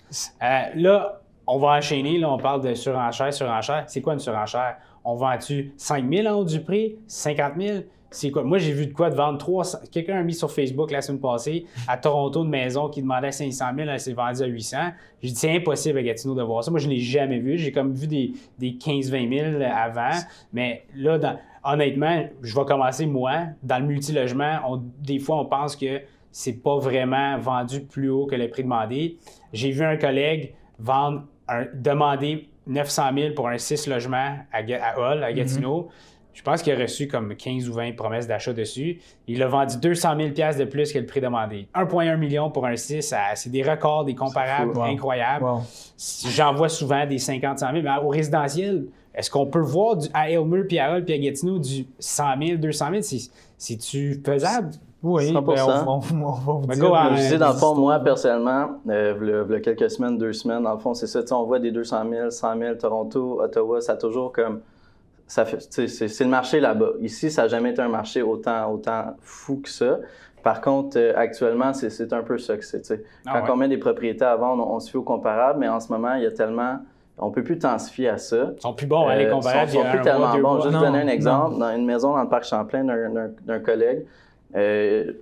Euh, 0.41 0.61
là, 0.73 1.21
on 1.45 1.59
va 1.59 1.77
enchaîner, 1.77 2.17
là, 2.17 2.31
on 2.31 2.37
parle 2.37 2.61
de 2.61 2.73
surenchère, 2.73 3.31
surenchère. 3.31 3.83
C'est 3.85 4.01
quoi 4.01 4.13
une 4.13 4.19
surenchère? 4.19 4.77
On 5.03 5.13
vend-tu 5.13 5.73
5 5.77 6.09
000 6.11 6.27
en 6.27 6.39
haut 6.39 6.45
du 6.45 6.61
prix, 6.61 6.95
50 7.05 7.53
000? 7.59 7.77
C'est 8.13 8.31
quoi? 8.31 8.43
Moi, 8.43 8.59
j'ai 8.59 8.71
vu 8.71 8.87
de 8.87 8.93
quoi 8.93 9.09
de 9.09 9.15
vendre 9.15 9.37
300. 9.37 9.79
Quelqu'un 9.91 10.19
a 10.19 10.23
mis 10.23 10.33
sur 10.33 10.51
Facebook 10.51 10.91
la 10.91 11.01
semaine 11.01 11.19
passée 11.19 11.65
à 11.87 11.97
Toronto 11.97 12.43
une 12.43 12.49
maison 12.49 12.89
qui 12.89 13.01
demandait 13.01 13.31
500 13.31 13.65
000, 13.75 13.89
elle 13.89 13.99
s'est 13.99 14.13
vendue 14.13 14.43
à 14.43 14.45
800. 14.45 14.77
J'ai 15.21 15.29
dit, 15.29 15.35
c'est 15.35 15.55
impossible 15.55 15.97
à 15.97 16.03
Gatineau 16.03 16.35
de 16.35 16.43
voir 16.43 16.63
ça. 16.63 16.71
Moi, 16.71 16.79
je 16.79 16.87
ne 16.87 16.93
l'ai 16.93 16.99
jamais 16.99 17.39
vu. 17.39 17.57
J'ai 17.57 17.71
comme 17.71 17.93
vu 17.93 18.07
des, 18.07 18.33
des 18.59 18.71
15-20 18.71 19.57
000 19.59 19.63
avant. 19.63 20.17
Mais 20.53 20.85
là, 20.95 21.39
honnêtement, 21.63 22.25
je 22.41 22.55
vais 22.55 22.65
commencer 22.65 23.05
moi. 23.05 23.47
Dans 23.63 23.79
le 23.79 23.85
multilogement, 23.85 24.81
des 24.99 25.19
fois, 25.19 25.39
on 25.39 25.45
pense 25.45 25.75
que 25.75 26.01
c'est 26.31 26.63
pas 26.63 26.77
vraiment 26.77 27.37
vendu 27.37 27.81
plus 27.81 28.09
haut 28.09 28.25
que 28.25 28.35
le 28.35 28.49
prix 28.49 28.63
demandé. 28.63 29.17
J'ai 29.53 29.71
vu 29.71 29.83
un 29.83 29.97
collègue 29.97 30.53
vendre, 30.79 31.23
un, 31.47 31.65
demander 31.73 32.49
900 32.67 33.03
000 33.15 33.33
pour 33.33 33.47
un 33.47 33.57
6 33.57 33.87
logements 33.87 34.37
à, 34.51 34.57
à 34.59 34.99
Hull, 34.99 35.23
à 35.23 35.29
mhm. 35.29 35.35
Gatineau. 35.35 35.89
Je 36.33 36.41
pense 36.41 36.61
qu'il 36.61 36.73
a 36.73 36.77
reçu 36.77 37.07
comme 37.07 37.35
15 37.35 37.69
ou 37.69 37.73
20 37.73 37.95
promesses 37.95 38.27
d'achat 38.27 38.53
dessus. 38.53 38.99
Il 39.27 39.41
a 39.43 39.47
vendu 39.47 39.77
200 39.77 40.09
000 40.17 40.29
de 40.57 40.65
plus 40.65 40.91
que 40.91 40.99
le 40.99 41.05
prix 41.05 41.21
demandé. 41.21 41.67
1,1 41.75 42.17
million 42.17 42.49
pour 42.49 42.65
un 42.65 42.75
6, 42.75 43.13
c'est 43.35 43.49
des 43.49 43.63
records, 43.63 44.05
des 44.05 44.15
comparables 44.15 44.79
incroyables. 44.81 45.45
J'en 46.29 46.53
vois 46.53 46.69
souvent 46.69 47.05
des 47.05 47.19
50, 47.19 47.59
100 47.59 47.71
000. 47.71 47.83
Mais 47.83 47.89
au 48.03 48.09
résidentiel, 48.09 48.85
est-ce 49.13 49.29
qu'on 49.29 49.45
peut 49.45 49.59
voir 49.59 49.95
du, 49.95 50.07
à 50.13 50.29
Elmer, 50.29 50.63
puis 50.63 50.79
à 50.79 50.95
Hull, 50.95 51.05
puis 51.05 51.13
à 51.13 51.19
Gatineau 51.19 51.59
du 51.59 51.85
100 51.99 52.23
000, 52.41 52.57
200 52.57 52.85
000? 53.01 53.21
C'est-tu 53.57 54.21
faisable? 54.25 54.71
Oui, 55.03 55.31
100%. 55.31 55.43
Ben, 55.43 55.55
on, 55.85 55.91
on, 55.91 55.99
va 56.01 57.09
vous 57.09 57.15
dire. 57.15 57.39
dans 57.39 57.49
le 57.49 57.57
fond, 57.57 57.75
moi, 57.75 57.99
personnellement, 57.99 58.69
euh, 58.89 59.45
il 59.49 59.53
y 59.53 59.55
a 59.55 59.59
quelques 59.59 59.91
semaines, 59.91 60.17
deux 60.17 60.31
semaines, 60.31 60.63
dans 60.63 60.73
le 60.73 60.79
fond, 60.79 60.93
c'est 60.93 61.07
ça. 61.07 61.19
On 61.31 61.43
voit 61.43 61.59
des 61.59 61.71
200 61.71 62.09
000, 62.09 62.29
100 62.29 62.57
000, 62.57 62.75
Toronto, 62.75 63.41
Ottawa, 63.41 63.81
ça 63.81 63.93
a 63.93 63.97
toujours 63.97 64.31
comme... 64.31 64.61
Ça 65.27 65.45
c'est 65.69 66.19
le 66.21 66.29
marché 66.29 66.59
là-bas. 66.59 66.91
Ici, 67.01 67.31
ça 67.31 67.43
n'a 67.43 67.47
jamais 67.47 67.71
été 67.71 67.81
un 67.81 67.89
marché 67.89 68.21
autant, 68.21 68.71
autant 68.71 69.15
fou 69.21 69.61
que 69.63 69.69
ça. 69.69 69.99
Par 70.43 70.59
contre, 70.61 70.97
euh, 70.97 71.13
actuellement, 71.15 71.73
c'est 71.73 72.13
un 72.13 72.21
peu 72.21 72.37
ça 72.37 72.57
que 72.57 72.65
c'est. 72.65 73.03
Ah 73.25 73.41
Quand 73.41 73.53
on 73.53 73.55
met 73.55 73.69
des 73.69 73.77
propriétés 73.77 74.25
à 74.25 74.35
vendre, 74.35 74.69
on, 74.69 74.79
se 74.79 74.91
fie 74.91 74.97
au 74.97 75.03
comparable, 75.03 75.59
mais 75.59 75.69
en 75.69 75.79
ce 75.79 75.91
moment, 75.91 76.15
il 76.15 76.23
y 76.23 76.25
a 76.25 76.31
tellement... 76.31 76.79
On 77.17 77.31
peut 77.31 77.43
plus 77.43 77.59
se 77.61 77.91
fier 77.91 78.09
à 78.09 78.17
ça. 78.17 78.51
Ils 78.57 78.61
sont 78.61 78.73
plus 78.73 78.87
bons, 78.87 79.07
hein, 79.07 79.15
les 79.15 79.25
euh, 79.25 79.31
comparables. 79.31 79.69
Ils 79.69 79.73
sont, 79.73 79.83
sont 79.83 79.89
plus 79.89 80.01
tellement 80.01 80.37
bons. 80.37 80.61
Juste 80.61 80.73
donner 80.73 81.01
un 81.01 81.07
exemple. 81.07 81.59
Dans 81.59 81.73
une 81.73 81.85
maison 81.85 82.13
dans 82.13 82.23
le 82.23 82.27
parc 82.27 82.43
Champlain 82.43 82.83
d'un 82.83 83.59
collègue, 83.59 84.05
euh, 84.55 85.13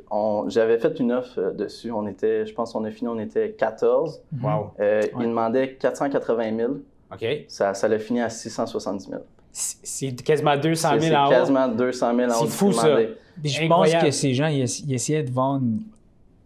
J'avais 0.47 0.77
fait 0.77 0.99
une 0.99 1.11
offre 1.11 1.39
euh, 1.39 1.51
dessus. 1.51 1.91
On 1.91 2.07
était, 2.07 2.45
je 2.45 2.53
pense 2.53 2.73
qu'on 2.73 2.83
a 2.83 2.91
fini, 2.91 3.09
on 3.09 3.19
était 3.19 3.51
14. 3.51 4.21
Wow. 4.41 4.71
Euh, 4.79 5.03
Il 5.19 5.27
demandait 5.27 5.75
480 5.75 6.57
000. 6.57 6.71
OK. 7.13 7.25
Ça, 7.47 7.73
ça 7.73 7.87
l'a 7.87 7.99
fini 7.99 8.21
à 8.21 8.29
670 8.29 9.09
000. 9.09 9.21
C'est 9.53 10.23
quasiment 10.23 10.55
200 10.55 10.99
000 10.99 11.15
en 11.15 11.25
haut. 11.25 11.29
C'est 11.29 11.35
quasiment 11.35 11.67
200 11.67 12.15
000 12.15 12.31
en 12.31 12.33
haut. 12.33 12.45
C'est 12.45 12.51
fou, 12.51 12.71
ça. 12.71 12.97
je 13.43 13.67
pense 13.67 13.93
que 13.93 14.11
ces 14.11 14.33
gens, 14.33 14.47
ils, 14.47 14.63
essayaient 14.93 15.23
de 15.23 15.31
vendre 15.31 15.65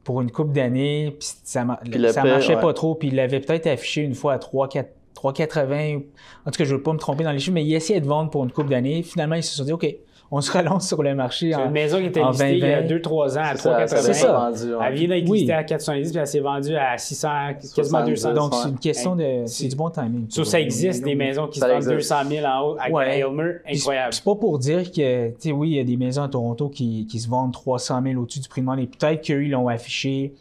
pour 0.03 0.21
une 0.21 0.31
coupe 0.31 0.51
d'années, 0.51 1.15
puis 1.19 1.27
ça, 1.43 1.65
ça 2.11 2.23
marchait 2.23 2.59
pas 2.59 2.73
trop, 2.73 2.95
puis 2.95 3.07
ils 3.07 3.15
l'avaient 3.15 3.39
peut-être 3.39 3.67
affiché 3.67 4.01
une 4.01 4.15
fois 4.15 4.33
à 4.33 4.39
3, 4.39 4.69
4, 4.69 4.89
3,80. 5.15 6.03
En 6.45 6.51
tout 6.51 6.57
cas, 6.57 6.63
je 6.63 6.71
ne 6.71 6.77
veux 6.77 6.83
pas 6.83 6.93
me 6.93 6.99
tromper 6.99 7.23
dans 7.23 7.31
les 7.31 7.39
chiffres, 7.39 7.53
mais 7.53 7.63
ils 7.63 7.73
essayaient 7.73 8.01
de 8.01 8.07
vendre 8.07 8.29
pour 8.29 8.43
une 8.43 8.51
coupe 8.51 8.69
d'années. 8.69 9.01
Finalement, 9.03 9.35
ils 9.35 9.43
se 9.43 9.55
sont 9.55 9.63
dit, 9.63 9.73
OK, 9.73 9.87
on 10.31 10.41
se 10.41 10.51
relance 10.51 10.87
sur 10.87 11.03
le 11.03 11.15
marché. 11.15 11.51
C'est 11.53 11.61
une 11.61 11.71
maison 11.71 11.99
qui 11.99 12.05
était 12.05 12.23
listée 12.23 12.57
il 12.57 12.59
y 12.59 12.65
a 12.65 12.83
2-3 12.83 13.37
ans 13.37 13.41
à 13.41 13.53
3,80. 13.53 13.87
C'est 13.87 14.13
ça. 14.13 14.51
Elle 14.85 14.93
vient 14.95 15.07
d'être 15.07 15.29
listée 15.31 15.53
à 15.53 15.63
470 15.63 16.11
puis 16.11 16.19
elle 16.19 16.27
s'est 16.27 16.39
vendue 16.39 16.75
à 16.75 16.97
600, 16.97 17.29
quasiment 17.75 18.05
200. 18.05 18.33
Donc, 18.33 18.53
c'est 18.53 18.69
une 18.69 18.79
question 18.79 19.15
de. 19.15 19.43
C'est 19.45 19.67
du 19.67 19.75
bon 19.75 19.89
timing. 19.89 20.25
Ça, 20.29 20.43
ça 20.43 20.59
existe, 20.59 21.03
des 21.03 21.15
maisons 21.15 21.47
qui 21.47 21.59
se 21.59 21.65
vendent 21.65 21.83
200 21.83 22.15
000 22.29 22.45
en 22.45 22.61
haut 22.61 22.77
à 22.79 22.89
ouais. 22.89 23.19
Aylmer. 23.19 23.55
Incroyable. 23.69 24.13
C'est 24.13 24.23
pas 24.23 24.35
pour 24.35 24.59
dire 24.59 24.91
que, 24.91 25.29
tu 25.29 25.35
sais, 25.39 25.51
oui, 25.51 25.71
il 25.71 25.77
y 25.77 25.79
a 25.79 25.83
des 25.83 25.97
maisons 25.97 26.23
à 26.23 26.29
Toronto 26.29 26.69
qui, 26.69 27.05
qui 27.07 27.19
se 27.19 27.29
vendent 27.29 27.53
300 27.53 28.01
000 28.03 28.21
au-dessus 28.21 28.39
du 28.39 28.47
prix 28.47 28.61
de 28.61 28.65
demandé. 28.65 28.87
Peut-être 28.87 29.25
qu'eux, 29.25 29.43
ils 29.43 29.51
l'ont 29.51 29.67
affiché 29.67 30.33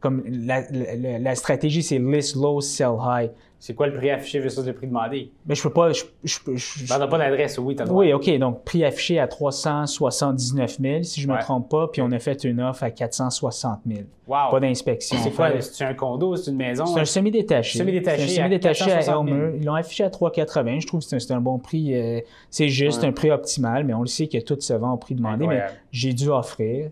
comme 0.00 0.22
la, 0.26 0.62
la, 0.70 1.18
la 1.18 1.34
stratégie, 1.34 1.82
c'est 1.82 1.98
list 1.98 2.34
low, 2.36 2.60
sell 2.60 2.96
high. 3.00 3.30
C'est 3.60 3.74
quoi 3.74 3.88
le 3.88 3.94
prix 3.94 4.08
affiché 4.08 4.38
versus 4.38 4.64
le 4.64 4.72
prix 4.72 4.86
demandé? 4.86 5.30
Mais 5.46 5.54
je 5.54 5.62
peux 5.62 5.70
pas. 5.70 5.92
Je, 5.92 6.04
je, 6.24 6.38
je, 6.54 6.88
ben, 6.88 7.06
pas 7.06 7.18
d'adresse, 7.18 7.58
oui, 7.58 7.76
as 7.78 7.92
Oui, 7.92 8.10
OK. 8.14 8.38
Donc, 8.38 8.64
prix 8.64 8.86
affiché 8.86 9.18
à 9.18 9.28
379 9.28 10.78
000, 10.80 11.02
si 11.02 11.20
je 11.20 11.28
ne 11.28 11.34
me 11.34 11.40
trompe 11.40 11.68
pas, 11.68 11.88
puis 11.88 12.00
on 12.00 12.10
a 12.10 12.18
fait 12.18 12.42
une 12.44 12.62
offre 12.62 12.84
à 12.84 12.90
460 12.90 13.80
000. 13.86 14.00
Wow. 14.26 14.50
Pas 14.50 14.60
d'inspection. 14.60 15.18
C'est 15.22 15.32
quoi? 15.32 15.60
C'est 15.60 15.84
un 15.84 15.92
condo? 15.92 16.36
C'est 16.36 16.50
une 16.50 16.56
maison? 16.56 16.86
C'est 16.86 17.00
un 17.00 17.04
semi-détaché. 17.04 17.78
Semi-détaché. 17.78 18.28
C'est 18.28 18.40
un 18.40 18.44
semi-détaché 18.44 18.92
à 18.92 19.00
Elmer. 19.02 19.58
Ils 19.58 19.64
l'ont 19.66 19.74
affiché 19.74 20.04
à 20.04 20.10
380. 20.10 20.80
Je 20.80 20.86
trouve 20.86 21.06
que 21.06 21.18
c'est 21.18 21.30
un, 21.32 21.40
bon 21.42 21.58
prix. 21.58 21.94
Euh, 21.94 22.20
c'est 22.48 22.68
juste 22.68 23.04
un 23.04 23.12
prix 23.12 23.30
optimal, 23.30 23.84
mais 23.84 23.92
on 23.92 24.00
le 24.00 24.06
sait 24.06 24.26
que 24.26 24.38
tout 24.38 24.56
se 24.58 24.72
vend 24.72 24.94
au 24.94 24.96
prix 24.96 25.14
demandé. 25.14 25.46
Mais 25.46 25.64
j'ai 25.92 26.14
dû 26.14 26.30
offrir. 26.30 26.90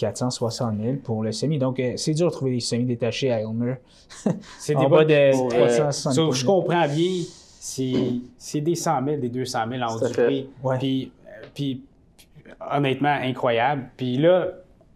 460 0.00 0.80
000 0.80 0.96
pour 1.04 1.22
le 1.22 1.32
semi. 1.32 1.58
Donc, 1.58 1.78
euh, 1.78 1.92
c'est 1.96 2.14
dur 2.14 2.26
de 2.26 2.32
trouver 2.32 2.52
des 2.52 2.60
semis 2.60 2.84
détachés 2.84 3.30
à 3.30 3.40
Elmer. 3.40 3.74
c'est 4.58 4.74
des 4.74 4.86
bas 4.86 5.04
de 5.04 5.32
360 5.32 6.14
000. 6.14 6.32
je 6.32 6.44
comprends 6.44 6.88
bien, 6.88 7.22
c'est 7.60 8.60
des 8.60 8.74
100 8.74 9.04
000, 9.04 9.16
des 9.18 9.28
200 9.28 9.58
000 9.70 9.82
en 9.82 9.94
haut 9.94 10.06
du 10.06 10.12
prix. 10.12 10.48
Puis, 10.78 11.12
puis, 11.54 11.82
honnêtement, 12.72 13.16
incroyable. 13.22 13.90
Puis 13.96 14.16
là, 14.16 14.48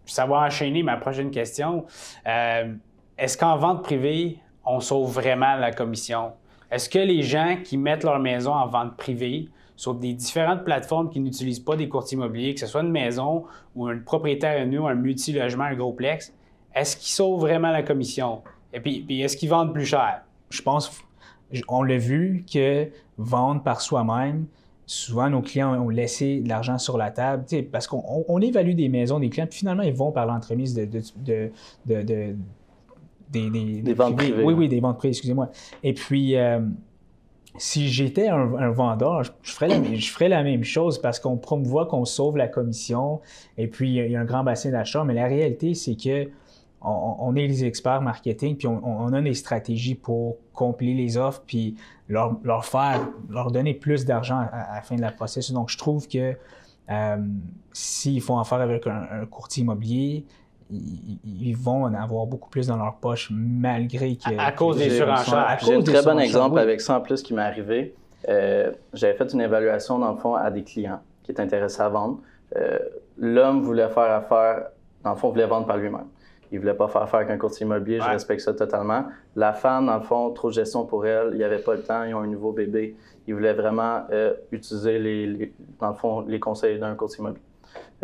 ça 0.07 0.27
va 0.27 0.41
enchaîner 0.47 0.83
ma 0.83 0.97
prochaine 0.97 1.31
question. 1.31 1.85
Euh, 2.27 2.73
est-ce 3.19 3.37
qu'en 3.37 3.57
vente 3.57 3.83
privée, 3.83 4.39
on 4.65 4.81
sauve 4.81 5.13
vraiment 5.13 5.57
la 5.57 5.73
commission? 5.73 6.33
Est-ce 6.71 6.89
que 6.89 6.99
les 6.99 7.23
gens 7.23 7.59
qui 7.63 7.77
mettent 7.77 8.05
leur 8.05 8.19
maison 8.19 8.53
en 8.53 8.67
vente 8.67 8.97
privée 8.97 9.49
sur 9.77 9.95
des 9.95 10.13
différentes 10.13 10.65
plateformes 10.65 11.11
qui 11.11 11.21
n'utilisent 11.21 11.61
pas 11.61 11.77
des 11.77 11.89
courtiers 11.89 12.17
immobiliers, 12.17 12.55
que 12.55 12.61
ce 12.61 12.67
soit 12.67 12.83
une 12.83 12.93
maison 12.93 13.45
ou 13.75 13.87
un 13.87 13.99
propriétaire 13.99 14.61
à 14.61 14.65
nous, 14.65 14.87
un 14.87 14.95
multi-logement, 14.95 15.65
un 15.65 15.75
gros 15.75 15.93
plex, 15.93 16.33
est-ce 16.75 16.97
qu'ils 16.97 17.13
sauvent 17.13 17.41
vraiment 17.41 17.71
la 17.71 17.83
commission? 17.83 18.43
Et 18.73 18.81
puis, 18.81 19.21
est-ce 19.21 19.37
qu'ils 19.37 19.49
vendent 19.49 19.73
plus 19.73 19.87
cher? 19.87 20.23
Je 20.51 20.63
pense, 20.63 21.03
on 21.69 21.83
l'a 21.83 21.99
vu 21.99 22.45
que 22.53 22.89
vendre 23.19 23.63
par 23.63 23.81
soi-même, 23.81 24.47
souvent 24.87 25.31
nos 25.31 25.41
clients 25.41 25.81
ont 25.81 25.89
laissé 25.89 26.41
de 26.41 26.49
l'argent 26.49 26.79
sur 26.79 26.99
la 26.99 27.11
table, 27.11 27.45
parce 27.71 27.87
qu'on 27.87 28.41
évalue 28.41 28.75
des 28.75 28.89
maisons 28.89 29.19
des 29.19 29.31
clients, 29.31 29.47
puis 29.47 29.61
finalement, 29.61 29.83
ils 29.83 29.95
vont 29.95 30.13
par 30.13 30.27
l'entremise 30.27 30.75
de, 30.75 30.85
de, 30.85 31.51
de, 31.87 32.37
des, 33.31 33.95
ventes 33.95 34.17
privées. 34.17 34.43
Oui, 34.43 34.55
oui, 34.55 34.69
des 34.69 34.81
ventes 34.81 34.99
privées, 34.99 35.13
excusez-moi. 35.13 35.51
Et 35.83 35.95
puis, 35.95 36.37
euh, 36.37 36.61
si 37.57 37.89
j'étais 37.89 38.29
un, 38.29 38.71
vendeur, 38.71 39.23
je, 39.23 39.53
ferais 39.53 40.29
la, 40.29 40.43
même 40.43 40.65
chose 40.65 41.01
parce 41.01 41.21
qu'on 41.21 41.37
promouvoit 41.37 41.87
qu'on 41.87 42.05
sauve 42.05 42.37
la 42.37 42.49
commission 42.49 43.21
et 43.59 43.69
puis 43.69 43.95
il 43.95 44.11
y 44.11 44.17
a 44.17 44.21
un 44.21 44.25
grand 44.25 44.43
bassin 44.43 44.71
d'achat. 44.71 45.05
Mais 45.05 45.15
la 45.15 45.27
réalité, 45.27 45.75
c'est 45.75 45.95
que 45.95 46.31
on, 46.87 47.35
est 47.35 47.47
les 47.47 47.65
experts 47.65 48.03
marketing 48.03 48.57
puis 48.57 48.67
on, 48.67 49.13
a 49.13 49.23
des 49.23 49.33
stratégies 49.33 49.95
pour 49.95 50.37
compiler 50.53 50.93
les 50.95 51.17
offres 51.17 51.43
puis 51.47 51.77
leur, 52.09 52.65
faire, 52.65 53.09
leur 53.31 53.51
donner 53.51 53.73
plus 53.73 54.05
d'argent 54.05 54.39
à, 54.53 54.75
la 54.75 54.83
fin 54.83 54.97
de 54.97 55.01
la 55.01 55.13
processus. 55.13 55.55
Donc, 55.55 55.71
je 55.71 55.79
trouve 55.79 56.09
que 56.09 56.37
euh, 56.91 57.17
s'ils 57.73 58.21
font 58.21 58.39
affaire 58.39 58.61
avec 58.61 58.87
un 58.87 59.25
courtier 59.31 59.63
immobilier, 59.63 60.27
ils, 60.71 61.57
vont 61.57 61.85
en 61.85 61.95
avoir 61.95 62.27
beaucoup 62.27 62.49
plus 62.49 62.67
dans 62.67 62.77
leur 62.77 62.97
poche 62.97 63.31
malgré 63.33 64.17
que. 64.17 64.39
À, 64.39 64.53
cause 64.53 64.79
des 64.79 64.91
surenchères. 64.91 65.59
J'ai 65.63 65.75
un 65.75 65.83
très 65.83 66.03
bon 66.03 66.19
exemple 66.19 66.59
avec 66.59 66.81
ça 66.81 66.99
en 66.99 67.01
plus 67.01 67.23
qui 67.23 67.35
m'est 67.35 67.43
arrivé. 67.43 67.95
Euh, 68.29 68.73
j'avais 68.93 69.15
fait 69.15 69.33
une 69.33 69.43
évaluation 69.43 69.99
dans 69.99 70.13
le 70.13 70.19
fond 70.19 70.35
à 70.35 70.51
des 70.51 70.63
clients 70.65 71.01
qui 71.23 71.33
étaient 71.33 71.43
intéressés 71.43 71.83
à 71.83 71.89
vendre. 71.89 72.21
Euh, 72.57 72.79
l'homme 73.19 73.63
voulait 73.63 73.89
faire 73.89 74.11
affaire, 74.11 74.69
dans 75.03 75.11
le 75.11 75.17
fond, 75.17 75.31
voulait 75.31 75.47
vendre 75.47 75.67
par 75.67 75.77
lui-même. 75.77 76.07
Il 76.53 76.61
voulait 76.61 76.75
pas 76.75 76.89
faire 76.89 77.03
affaire 77.03 77.21
avec 77.21 77.31
un 77.31 77.39
courtier 77.39 77.67
immobilier, 77.67 78.01
je 78.01 78.09
respecte 78.09 78.41
ça 78.41 78.55
totalement. 78.55 79.07
La 79.35 79.53
femme, 79.53 79.87
dans 79.87 79.97
le 79.97 80.03
fond, 80.03 80.31
trop 80.31 80.51
de 80.51 80.55
gestion 80.55 80.85
pour 80.85 81.05
elle, 81.05 81.31
il 81.33 81.39
n'y 81.39 81.45
avait 81.45 81.59
pas 81.59 81.75
le 81.75 81.83
temps, 81.83 82.05
ils 82.05 82.15
ont 82.15 82.21
un 82.21 82.27
nouveau 82.27 82.53
bébé. 82.53 82.97
Ils 83.27 83.35
voulaient 83.35 83.55
vraiment 83.55 84.03
euh, 84.13 84.35
utiliser, 84.53 84.99
les, 84.99 85.53
dans 85.81 85.89
le 85.89 85.95
fond, 85.95 86.21
les 86.21 86.39
conseils 86.39 86.79
d'un 86.79 86.95
courtier 86.95 87.21
immobilier. 87.21 87.43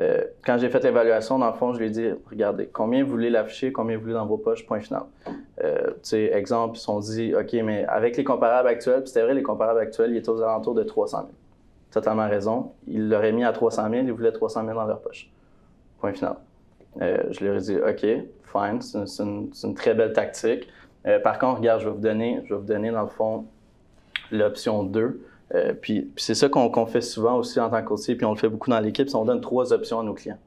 Euh, 0.01 0.23
quand 0.45 0.57
j'ai 0.59 0.71
fait 0.71 0.83
l'évaluation, 0.83 1.39
dans 1.39 1.49
le 1.49 1.53
fond, 1.53 1.75
je 1.75 1.79
lui 1.79 1.87
ai 1.87 1.91
dit 1.91 2.09
regardez, 2.31 2.67
combien 2.67 3.05
vous 3.05 3.11
voulez 3.11 3.29
l'afficher, 3.29 3.73
combien 3.73 3.97
vous 3.97 4.03
voulez 4.03 4.15
dans 4.15 4.27
vos 4.27 4.39
poches, 4.39 4.67
point 4.67 4.81
final. 4.81 5.03
Euh, 5.63 5.91
exemple, 6.13 6.77
ils 6.77 6.79
se 6.79 6.85
sont 6.85 7.01
dit 7.01 7.35
OK, 7.35 7.53
mais 7.65 7.85
avec 7.87 8.17
les 8.17 8.25
comparables 8.25 8.69
actuels, 8.69 9.01
puis 9.01 9.09
c'était 9.09 9.23
vrai, 9.23 9.35
les 9.35 9.43
comparables 9.43 9.81
actuels, 9.81 10.13
ils 10.13 10.17
étaient 10.17 10.31
aux 10.31 10.41
alentours 10.41 10.75
de 10.75 10.85
300 10.85 11.19
000. 11.19 11.31
Totalement 11.91 12.29
raison. 12.29 12.73
Ils 12.87 13.09
l'auraient 13.09 13.33
mis 13.33 13.45
à 13.45 13.53
300 13.53 13.91
000, 13.91 14.05
ils 14.07 14.13
voulaient 14.13 14.33
300 14.33 14.65
000 14.65 14.75
dans 14.75 14.87
leur 14.87 15.01
poche. 15.01 15.29
Point 15.99 16.13
final. 16.13 16.37
Euh, 17.03 17.19
je 17.31 17.45
leur 17.45 17.57
ai 17.57 17.61
dit 17.61 17.77
OK, 17.77 18.07
fine, 18.45 18.81
c'est 18.81 19.23
une, 19.23 19.75
très 19.75 19.95
belle 19.95 20.13
tactique. 20.13 20.67
par 21.23 21.39
contre, 21.39 21.59
regarde, 21.59 21.81
je 21.81 21.89
vais 21.89 21.95
vous 21.95 22.01
donner, 22.01 22.41
je 22.45 22.55
vais 22.55 22.61
vous 22.61 22.67
donner 22.67 22.91
dans 22.91 23.03
le 23.03 23.09
fond 23.09 23.45
l'option 24.31 24.83
2. 24.85 25.21
Euh, 25.55 25.75
puis, 25.75 26.13
c'est 26.17 26.35
ça 26.35 26.49
qu'on 26.49 26.87
fait 26.87 27.01
souvent 27.01 27.37
aussi 27.37 27.59
en 27.59 27.71
tant 27.71 27.83
que 27.83 27.89
courtier, 27.89 28.15
puis 28.15 28.25
on 28.25 28.33
le 28.33 28.39
fait 28.39 28.49
beaucoup 28.49 28.71
dans 28.71 28.81
l'équipe, 28.81 29.09
on 29.15 29.25
donne 29.25 29.41
trois 29.41 29.73
options 29.73 30.01
à 30.01 30.03
nos 30.03 30.15
clients. 30.15 30.39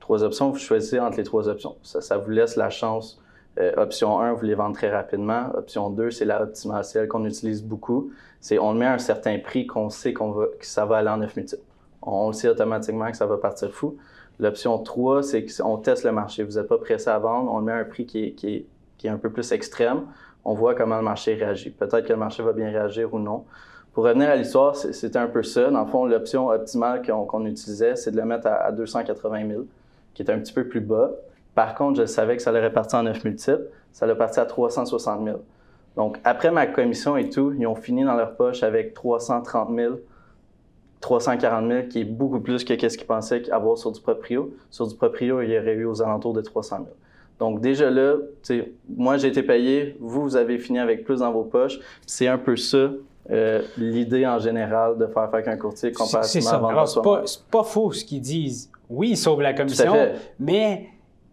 Trois 0.00 0.24
options, 0.24 0.50
vous 0.50 0.58
choisissez 0.58 0.98
entre 0.98 1.18
les 1.18 1.22
trois 1.22 1.48
options. 1.48 1.76
Ça, 1.82 2.18
vous 2.18 2.30
laisse 2.30 2.56
la 2.56 2.70
chance. 2.70 3.20
Euh, 3.58 3.72
option 3.76 4.20
1, 4.20 4.32
vous 4.32 4.44
les 4.44 4.54
vendez 4.54 4.74
très 4.74 4.90
rapidement. 4.90 5.50
Option 5.54 5.90
2, 5.90 6.10
c'est 6.10 6.24
la 6.24 6.42
optimale, 6.42 6.84
qu'on 7.08 7.24
utilise 7.24 7.62
beaucoup. 7.62 8.10
C'est 8.40 8.58
on 8.58 8.74
met 8.74 8.86
un 8.86 8.98
certain 8.98 9.38
prix 9.38 9.66
qu'on 9.66 9.90
sait 9.90 10.12
qu'on 10.12 10.30
va, 10.30 10.46
que 10.58 10.66
ça 10.66 10.84
va 10.84 10.98
aller 10.98 11.10
en 11.10 11.18
9 11.18 11.36
multiples. 11.36 11.62
On 12.02 12.28
le 12.28 12.32
sait 12.32 12.48
automatiquement 12.48 13.10
que 13.10 13.16
ça 13.16 13.26
va 13.26 13.36
partir 13.36 13.70
fou. 13.72 13.98
L'option 14.38 14.78
3, 14.78 15.22
c'est 15.22 15.44
qu'on 15.44 15.76
teste 15.76 16.04
le 16.04 16.12
marché. 16.12 16.42
Vous 16.42 16.52
n'êtes 16.52 16.68
pas 16.68 16.78
pressé 16.78 17.10
à 17.10 17.18
vendre, 17.18 17.52
on 17.52 17.60
met 17.60 17.72
un 17.72 17.84
prix 17.84 18.06
qui 18.06 18.24
est, 18.24 18.32
qui 18.32 18.54
est, 18.54 18.66
qui 18.98 19.06
est 19.06 19.10
un 19.10 19.18
peu 19.18 19.30
plus 19.30 19.52
extrême. 19.52 20.06
On 20.44 20.54
voit 20.54 20.74
comment 20.74 20.96
le 20.96 21.02
marché 21.02 21.34
réagit. 21.34 21.70
Peut-être 21.70 22.06
que 22.06 22.12
le 22.12 22.18
marché 22.18 22.42
va 22.42 22.52
bien 22.52 22.70
réagir 22.70 23.12
ou 23.12 23.18
non. 23.18 23.44
Pour 23.92 24.04
revenir 24.04 24.30
à 24.30 24.36
l'histoire, 24.36 24.76
c'était 24.76 25.18
un 25.18 25.26
peu 25.26 25.42
ça. 25.42 25.70
Dans 25.70 25.84
le 25.84 25.90
fond, 25.90 26.06
l'option 26.06 26.48
optimale 26.48 27.02
qu'on 27.04 27.44
utilisait, 27.44 27.96
c'est 27.96 28.12
de 28.12 28.16
le 28.16 28.24
mettre 28.24 28.46
à, 28.46 28.70
280 28.70 29.48
000, 29.48 29.62
qui 30.14 30.22
est 30.22 30.30
un 30.30 30.38
petit 30.38 30.52
peu 30.52 30.68
plus 30.68 30.80
bas. 30.80 31.10
Par 31.56 31.74
contre, 31.74 32.00
je 32.00 32.06
savais 32.06 32.36
que 32.36 32.42
ça 32.42 32.50
allait 32.50 32.60
répartir 32.60 33.00
en 33.00 33.02
9 33.02 33.24
multiples. 33.24 33.66
Ça 33.92 34.04
allait 34.04 34.14
partir 34.14 34.44
à 34.44 34.46
360 34.46 35.24
000. 35.24 35.38
Donc, 35.96 36.18
après 36.22 36.52
ma 36.52 36.66
commission 36.66 37.16
et 37.16 37.28
tout, 37.28 37.52
ils 37.58 37.66
ont 37.66 37.74
fini 37.74 38.04
dans 38.04 38.14
leur 38.14 38.36
poche 38.36 38.62
avec 38.62 38.94
330 38.94 39.74
000, 39.74 39.96
340 41.00 41.68
000, 41.68 41.88
qui 41.88 42.02
est 42.02 42.04
beaucoup 42.04 42.38
plus 42.38 42.62
que 42.62 42.88
ce 42.88 42.96
qu'ils 42.96 43.06
pensaient 43.08 43.50
avoir 43.50 43.76
sur 43.76 43.90
du 43.90 44.00
proprio. 44.00 44.54
Sur 44.70 44.86
du 44.86 44.94
proprio, 44.94 45.42
il 45.42 45.50
y 45.50 45.58
aurait 45.58 45.74
eu 45.74 45.86
aux 45.86 46.00
alentours 46.00 46.32
de 46.32 46.42
300 46.42 46.76
000. 46.76 46.88
Donc, 47.40 47.60
déjà 47.60 47.90
là, 47.90 48.18
moi, 48.88 49.16
j'ai 49.16 49.28
été 49.28 49.42
payé, 49.42 49.96
vous, 49.98 50.22
vous 50.22 50.36
avez 50.36 50.58
fini 50.58 50.78
avec 50.78 51.04
plus 51.04 51.20
dans 51.20 51.32
vos 51.32 51.42
poches. 51.42 51.80
C'est 52.06 52.28
un 52.28 52.38
peu 52.38 52.54
ça 52.54 52.90
euh, 53.30 53.62
l'idée 53.76 54.26
en 54.26 54.38
général 54.38 54.98
de 54.98 55.06
faire 55.06 55.30
faire 55.30 55.42
qu'un 55.42 55.56
courtier 55.56 55.92
comparativement 55.92 56.50
à 56.50 56.58
vendre 56.58 56.88
c'est 56.88 57.02
pas, 57.02 57.22
pas, 57.50 57.64
faux 57.64 57.92
ce 57.92 58.04
qu'ils 58.04 58.20
disent. 58.20 58.70
Oui, 58.88 59.10
ils 59.10 59.16
sauvent 59.16 59.40
la 59.40 59.54
commission, 59.54 59.94
mais 60.38 60.88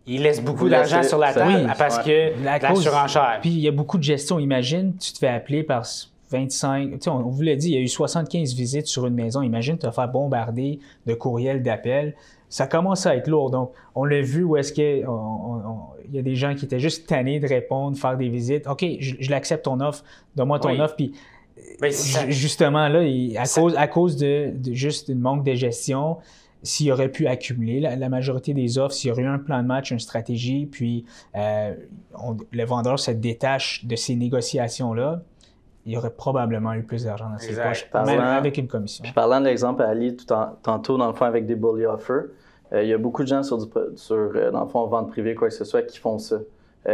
ils 0.06 0.22
laissent 0.22 0.44
beaucoup 0.44 0.70
d'argent 0.70 1.04
sur 1.04 1.18
la 1.18 1.34
table 1.34 1.74
parce 1.78 2.00
que 2.00 2.44
la, 2.44 2.60
la 2.60 2.76
surenchère. 2.76 3.40
Puis 3.42 3.50
il 3.50 3.60
y 3.60 3.68
a 3.68 3.72
beaucoup 3.72 3.98
de 3.98 4.04
gestion. 4.04 4.40
Imagine, 4.40 4.96
tu 4.98 5.12
te 5.12 5.18
fais 5.18 5.28
appeler 5.28 5.64
par 5.64 5.86
25, 6.30 6.92
tu 6.92 6.98
sais, 7.00 7.10
on, 7.10 7.22
vous 7.22 7.42
l'a 7.42 7.56
dit, 7.56 7.70
il 7.70 7.76
y 7.76 7.78
a 7.78 7.82
eu 7.82 7.88
75 7.88 8.54
visites 8.54 8.88
sur 8.88 9.06
une 9.06 9.14
maison. 9.14 9.42
Imagine 9.42 9.78
te 9.78 9.90
faire 9.90 10.10
bombarder 10.10 10.80
de 11.06 11.14
courriels, 11.14 11.64
d'appels. 11.64 12.16
Ça 12.50 12.68
commence 12.68 13.06
à 13.06 13.16
être 13.16 13.28
lourd. 13.28 13.50
Donc, 13.52 13.72
on 13.96 14.06
l'a 14.06 14.22
vu 14.22 14.44
où 14.44 14.58
est-ce 14.58 14.72
qu'il 14.74 15.06
y 16.12 16.20
a 16.20 16.22
des 16.22 16.36
gens 16.36 16.56
qui 16.56 16.66
étaient 16.66 16.80
juste 16.80 17.08
tannés 17.08 17.40
de 17.40 17.48
répondre, 17.48 17.98
faire 17.98 18.18
des 18.18 18.30
visites. 18.30 18.68
OK, 18.68 18.86
je, 19.00 19.30
l'accepte 19.30 19.66
ton 19.66 19.80
offre, 19.80 20.04
donne-moi 20.36 20.60
ton 20.60 20.78
offre. 20.80 20.96
Puis 20.96 21.14
ben, 21.82 21.92
justement, 22.30 22.88
là, 22.88 23.00
à, 23.40 23.48
cause, 23.48 23.76
à 23.76 23.88
cause 23.88 24.18
de, 24.18 24.54
juste 24.72 25.10
une 25.10 25.20
manque 25.20 25.44
de 25.44 25.54
gestion, 25.54 26.18
s'il 26.64 26.92
aurait 26.92 27.10
pu 27.10 27.28
accumuler 27.28 27.80
la, 27.80 28.10
majorité 28.10 28.54
des 28.54 28.78
offres, 28.78 28.94
s'il 28.94 29.10
y 29.10 29.12
aurait 29.12 29.24
eu 29.24 29.28
un 29.28 29.40
plan 29.40 29.62
de 29.62 29.68
match, 29.68 29.92
une 29.92 30.00
stratégie, 30.00 30.66
puis 30.66 31.06
euh, 31.36 31.76
le 32.52 32.66
vendeur 32.66 33.00
se 33.00 33.12
détache 33.12 33.86
de 33.86 33.96
ces 33.96 34.16
négociations-là, 34.16 35.22
il 35.86 35.94
y 35.94 35.98
aurait 35.98 36.14
probablement 36.14 36.74
eu 36.74 36.84
plus 36.84 37.06
d'argent 37.06 37.30
dans 37.30 37.38
ses 37.38 37.56
poches, 37.56 37.90
même 37.94 38.20
avec 38.20 38.58
une 38.58 38.68
commission. 38.68 39.04
Puis 39.04 39.14
parlant 39.14 39.40
de 39.40 39.46
l'exemple 39.46 39.82
à 39.84 39.90
Ali 39.90 40.18
tout 40.18 40.26
tantôt, 40.26 40.98
dans 40.98 41.08
le 41.08 41.14
fond, 41.14 41.26
avec 41.26 41.46
des 41.46 41.56
bully 41.56 41.86
offers, 41.86 42.26
euh, 42.74 42.84
il 42.84 42.90
y 42.90 42.94
a 42.94 42.98
beaucoup 42.98 43.24
de 43.24 43.30
gens 43.30 43.44
sur, 43.44 43.58
du, 43.58 43.72
sur 43.96 44.16
euh, 44.16 44.52
dans 44.52 44.64
le 44.64 44.68
fond, 44.68 44.86
vente 44.88 45.10
privée, 45.10 45.36
quoi 45.36 45.48
que 45.48 45.54
ce 45.54 45.64
soit, 45.64 45.84
qui 45.84 46.00
font 46.00 46.20
ça. 46.20 46.40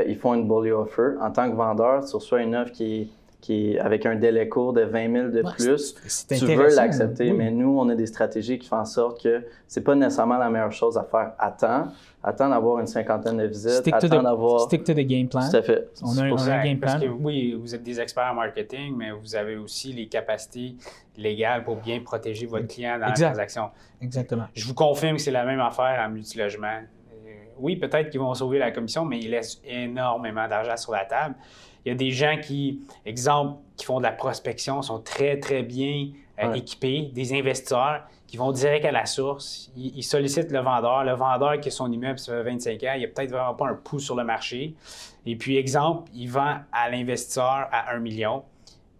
ils 0.06 0.18
font 0.18 0.36
une 0.36 0.48
bully 0.48 0.72
offer. 0.72 1.16
En 1.20 1.32
tant 1.32 1.50
que 1.50 1.56
vendeur, 1.56 2.06
tu 2.06 2.16
reçois 2.16 2.44
une 2.44 2.56
offre 2.56 2.72
qui 2.72 3.02
est 3.02 3.08
qui 3.44 3.72
est 3.74 3.80
avec 3.80 4.06
un 4.06 4.16
délai 4.16 4.48
court 4.48 4.72
de 4.72 4.84
20 4.84 5.12
000 5.12 5.28
de 5.28 5.42
plus, 5.42 5.96
tu 6.30 6.46
veux 6.46 6.74
l'accepter. 6.74 7.34
Mais 7.34 7.52
nous, 7.52 7.78
on 7.78 7.90
a 7.90 7.96
des 7.96 8.06
stratégies 8.06 8.58
qui 8.58 8.70
font 8.70 8.78
en 8.78 8.86
sorte 8.86 9.22
que 9.22 9.44
c'est 9.68 9.84
pas 9.84 9.96
nécessairement 9.96 10.38
la 10.38 10.50
meilleure 10.50 10.72
chose 10.72 10.98
à 10.98 11.04
faire 11.04 11.34
à 11.38 11.52
temps. 11.52 11.90
Attends 12.24 12.50
d'avoir 12.50 12.80
une 12.80 12.88
cinquantaine 12.88 13.36
de 13.36 13.46
visites. 13.46 13.82
Stick 13.82 13.94
attends 13.94 14.24
d'avoir. 14.24 14.62
Stick 14.62 14.86
to 14.86 14.94
the 14.94 15.00
game 15.00 15.28
plan. 15.28 15.42
Tout 15.50 15.58
à 15.58 15.62
fait. 15.62 15.90
On 16.02 16.18
a, 16.18 16.22
un, 16.24 16.64
game 16.64 16.80
plan. 16.80 16.92
Parce 16.92 17.04
que 17.04 17.10
oui, 17.10 17.54
vous 17.60 17.76
êtes 17.76 17.84
des 17.84 18.00
experts 18.00 18.30
en 18.32 18.36
marketing, 18.36 18.96
mais 18.96 19.12
vous 19.12 19.36
avez 19.36 19.58
aussi 19.58 19.92
les 19.92 20.08
capacités 20.08 20.78
légales 21.18 21.66
pour 21.66 21.76
bien 21.76 22.00
protéger 22.00 22.46
votre 22.46 22.68
client 22.68 22.98
dans 22.98 23.08
la 23.08 23.12
transaction. 23.12 23.72
Exactement. 24.02 24.46
Je 24.54 24.66
vous 24.66 24.74
confirme 24.74 25.18
que 25.18 25.22
c'est 25.22 25.32
la 25.32 25.44
même 25.44 25.60
affaire 25.60 26.02
en 26.02 26.10
multilogement. 26.10 26.78
Euh, 26.78 27.30
oui, 27.60 27.76
peut-être 27.76 28.10
qu'ils 28.10 28.22
vont 28.22 28.34
sauver 28.34 28.58
la 28.58 28.72
commission, 28.72 29.04
mais 29.04 29.20
ils 29.20 29.32
laissent 29.32 29.62
énormément 29.66 30.48
d'argent 30.48 30.78
sur 30.78 30.94
la 30.94 31.04
table. 31.04 31.36
Il 31.86 31.90
y 31.90 31.92
a 31.92 31.96
des 31.96 32.12
gens 32.12 32.38
qui, 32.42 32.82
exemple, 33.06 33.60
qui 33.76 33.86
font 33.86 33.98
de 33.98 34.04
la 34.04 34.12
prospection, 34.12 34.82
sont 34.82 35.00
très, 35.00 35.40
très 35.40 35.64
bien 35.64 36.10
euh, 36.42 36.54
équipés, 36.54 37.12
des 37.14 37.34
investisseurs 37.38 38.04
qui 38.28 38.38
vont 38.38 38.52
direct 38.52 38.86
à 38.86 38.92
la 38.92 39.06
source. 39.06 39.72
Ils, 39.76 40.04
sollicitent 40.04 40.52
le 40.52 40.60
vendeur. 40.60 41.04
Le 41.04 41.14
vendeur 41.14 41.60
qui 41.60 41.68
a 41.68 41.72
son 41.72 41.92
immeuble, 41.92 42.18
ça 42.18 42.32
fait 42.32 42.44
25 42.44 42.84
ans, 42.84 42.94
il 42.98 43.04
a 43.04 43.08
peut-être 43.08 43.30
vraiment 43.30 43.54
pas 43.54 43.68
un 43.68 43.76
pouls 43.76 44.00
sur 44.00 44.16
le 44.16 44.24
marché. 44.24 44.76
Et 45.26 45.36
puis, 45.36 45.58
exemple, 45.58 46.10
il 46.14 46.28
vend 46.28 46.58
à 46.72 46.90
l'investisseur 46.90 47.68
à 47.72 47.94
1 47.94 48.00
million. 48.00 48.44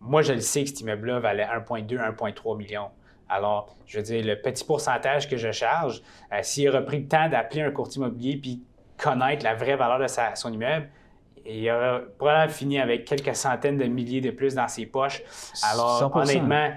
Moi, 0.02 0.22
je 0.22 0.34
le 0.34 0.42
sais 0.42 0.64
que 0.64 0.70
cet 0.70 0.82
immeuble-là 0.82 1.20
valait 1.20 1.46
1,2, 1.46 1.98
1,3 1.98 2.58
million. 2.58 2.90
Alors, 3.30 3.76
je 3.88 3.98
veux 3.98 4.04
dire, 4.04 4.24
le 4.24 4.40
petit 4.40 4.64
pourcentage 4.64 5.28
que 5.28 5.38
je 5.38 5.52
charge, 5.52 6.04
euh, 6.32 6.40
s'il 6.44 6.68
a 6.68 6.72
repris 6.72 7.00
le 7.00 7.08
temps 7.08 7.30
d'appeler 7.30 7.62
un 7.62 7.72
courtier 7.72 8.02
immobilier 8.02 8.38
puis 8.38 8.62
connaître 8.98 9.44
la 9.44 9.56
vraie 9.56 9.76
valeur 9.76 10.00
de 10.00 10.06
son 10.36 10.54
immeuble, 10.54 10.90
il 11.46 11.70
aura 11.70 12.02
probablement 12.18 12.50
fini 12.54 12.80
avec 12.80 13.06
quelques 13.06 13.36
centaines 13.36 13.78
de 13.78 13.86
milliers 13.86 14.22
de 14.22 14.32
plus 14.32 14.56
dans 14.56 14.68
ses 14.68 14.86
poches. 14.86 15.24
Alors, 15.72 16.12
honnêtement, 16.16 16.70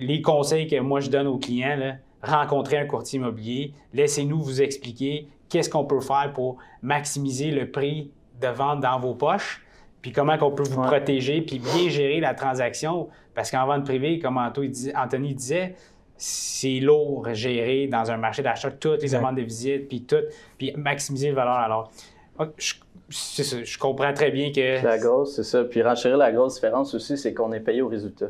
les 0.00 0.22
conseils 0.22 0.66
que 0.66 0.78
moi 0.80 1.00
je 1.00 1.10
donne 1.10 1.26
aux 1.26 1.38
clients, 1.38 1.76
là, 1.76 1.94
rencontrez 2.22 2.78
un 2.78 2.86
courtier 2.86 3.18
immobilier, 3.18 3.72
laissez-nous 3.92 4.42
vous 4.42 4.62
expliquer 4.62 5.28
qu'est-ce 5.48 5.70
qu'on 5.70 5.84
peut 5.84 6.00
faire 6.00 6.32
pour 6.34 6.58
maximiser 6.82 7.50
le 7.50 7.70
prix 7.70 8.10
de 8.40 8.48
vente 8.48 8.80
dans 8.80 8.98
vos 8.98 9.14
poches, 9.14 9.64
puis 10.02 10.12
comment 10.12 10.36
on 10.40 10.50
peut 10.50 10.64
vous 10.64 10.82
protéger, 10.82 11.40
puis 11.40 11.58
bien 11.58 11.88
gérer 11.88 12.20
la 12.20 12.34
transaction. 12.34 13.08
Parce 13.34 13.50
qu'en 13.50 13.66
vente 13.66 13.84
privée, 13.84 14.18
comme 14.18 14.38
Anthony 14.38 15.34
disait, 15.34 15.74
c'est 16.16 16.80
lourd 16.80 17.28
gérer 17.32 17.86
dans 17.86 18.10
un 18.10 18.16
marché 18.16 18.42
d'achat 18.42 18.70
toutes 18.70 19.02
les 19.02 19.10
demandes 19.10 19.36
de 19.36 19.42
visite, 19.42 19.88
puis 19.88 20.02
tout, 20.02 20.22
puis 20.56 20.72
maximiser 20.76 21.28
la 21.28 21.34
valeur. 21.34 21.56
Alors, 21.56 21.90
je 22.56 22.74
ça, 23.08 23.62
je 23.62 23.78
comprends 23.78 24.12
très 24.12 24.30
bien 24.30 24.50
que. 24.52 24.84
La 24.84 24.98
grosse, 24.98 25.36
c'est 25.36 25.44
ça. 25.44 25.64
Puis 25.64 25.82
renchérir 25.82 26.16
la 26.16 26.32
grosse 26.32 26.54
différence 26.54 26.94
aussi, 26.94 27.16
c'est 27.16 27.34
qu'on 27.34 27.52
est 27.52 27.60
payé 27.60 27.82
au 27.82 27.88
résultat. 27.88 28.26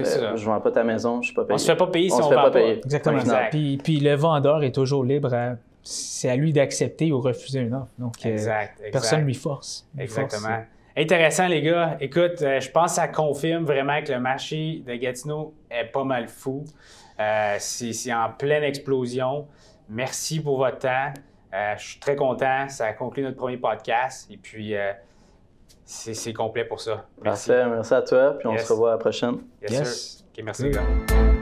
Euh, 0.00 0.36
je 0.36 0.44
vends 0.44 0.60
pas 0.60 0.70
ta 0.70 0.82
maison, 0.82 1.20
je 1.20 1.26
suis 1.26 1.34
pas 1.34 1.44
payé. 1.44 1.54
On 1.54 1.58
se 1.58 1.66
fait 1.66 1.76
pas 1.76 1.86
payer 1.86 2.08
si 2.08 2.16
on, 2.16 2.22
se 2.22 2.28
fait 2.28 2.34
pas, 2.34 2.50
payer. 2.50 2.80
Exactement. 2.84 3.22
Puis, 3.50 3.78
puis, 3.82 4.00
le 4.00 4.14
vendeur 4.14 4.62
est 4.62 4.74
toujours 4.74 5.04
libre 5.04 5.56
c'est 5.86 6.30
à 6.30 6.36
lui 6.36 6.54
d'accepter 6.54 7.12
ou 7.12 7.20
refuser 7.20 7.60
une 7.60 7.74
offre. 7.74 7.92
Donc, 7.98 8.14
euh, 8.24 8.30
exact, 8.30 8.80
personne 8.90 9.20
ne 9.20 9.26
lui 9.26 9.34
force. 9.34 9.86
Exactement. 9.98 10.64
Intéressant, 10.96 11.46
les 11.46 11.60
gars. 11.60 11.98
Écoute, 12.00 12.40
euh, 12.40 12.58
je 12.58 12.70
pense 12.70 12.92
que 12.92 12.96
ça 12.96 13.08
confirme 13.08 13.64
vraiment 13.64 14.00
que 14.02 14.10
le 14.10 14.18
marché 14.18 14.82
de 14.86 14.94
Gatineau 14.94 15.52
est 15.70 15.84
pas 15.84 16.04
mal 16.04 16.28
fou. 16.28 16.64
c'est 17.58 18.14
en 18.14 18.30
pleine 18.30 18.62
explosion. 18.62 19.46
Merci 19.90 20.40
pour 20.40 20.56
votre 20.56 20.78
temps. 20.78 21.12
Euh, 21.54 21.74
je 21.78 21.84
suis 21.84 22.00
très 22.00 22.16
content. 22.16 22.68
Ça 22.68 22.86
a 22.86 22.92
conclu 22.92 23.22
notre 23.22 23.36
premier 23.36 23.56
podcast. 23.56 24.28
Et 24.30 24.36
puis, 24.36 24.76
euh, 24.76 24.92
c'est 25.84 26.32
complet 26.32 26.64
pour 26.64 26.80
ça. 26.80 27.06
Merci. 27.22 27.48
Parfait. 27.50 27.66
Merci 27.68 27.94
à 27.94 28.02
toi. 28.02 28.38
Puis 28.38 28.48
on 28.48 28.58
se 28.58 28.72
revoit 28.72 28.90
à 28.90 28.92
la 28.92 28.98
prochaine. 28.98 29.38
Yes, 29.68 30.24
merci, 30.42 30.64
les 30.64 30.70
gars. 30.70 31.33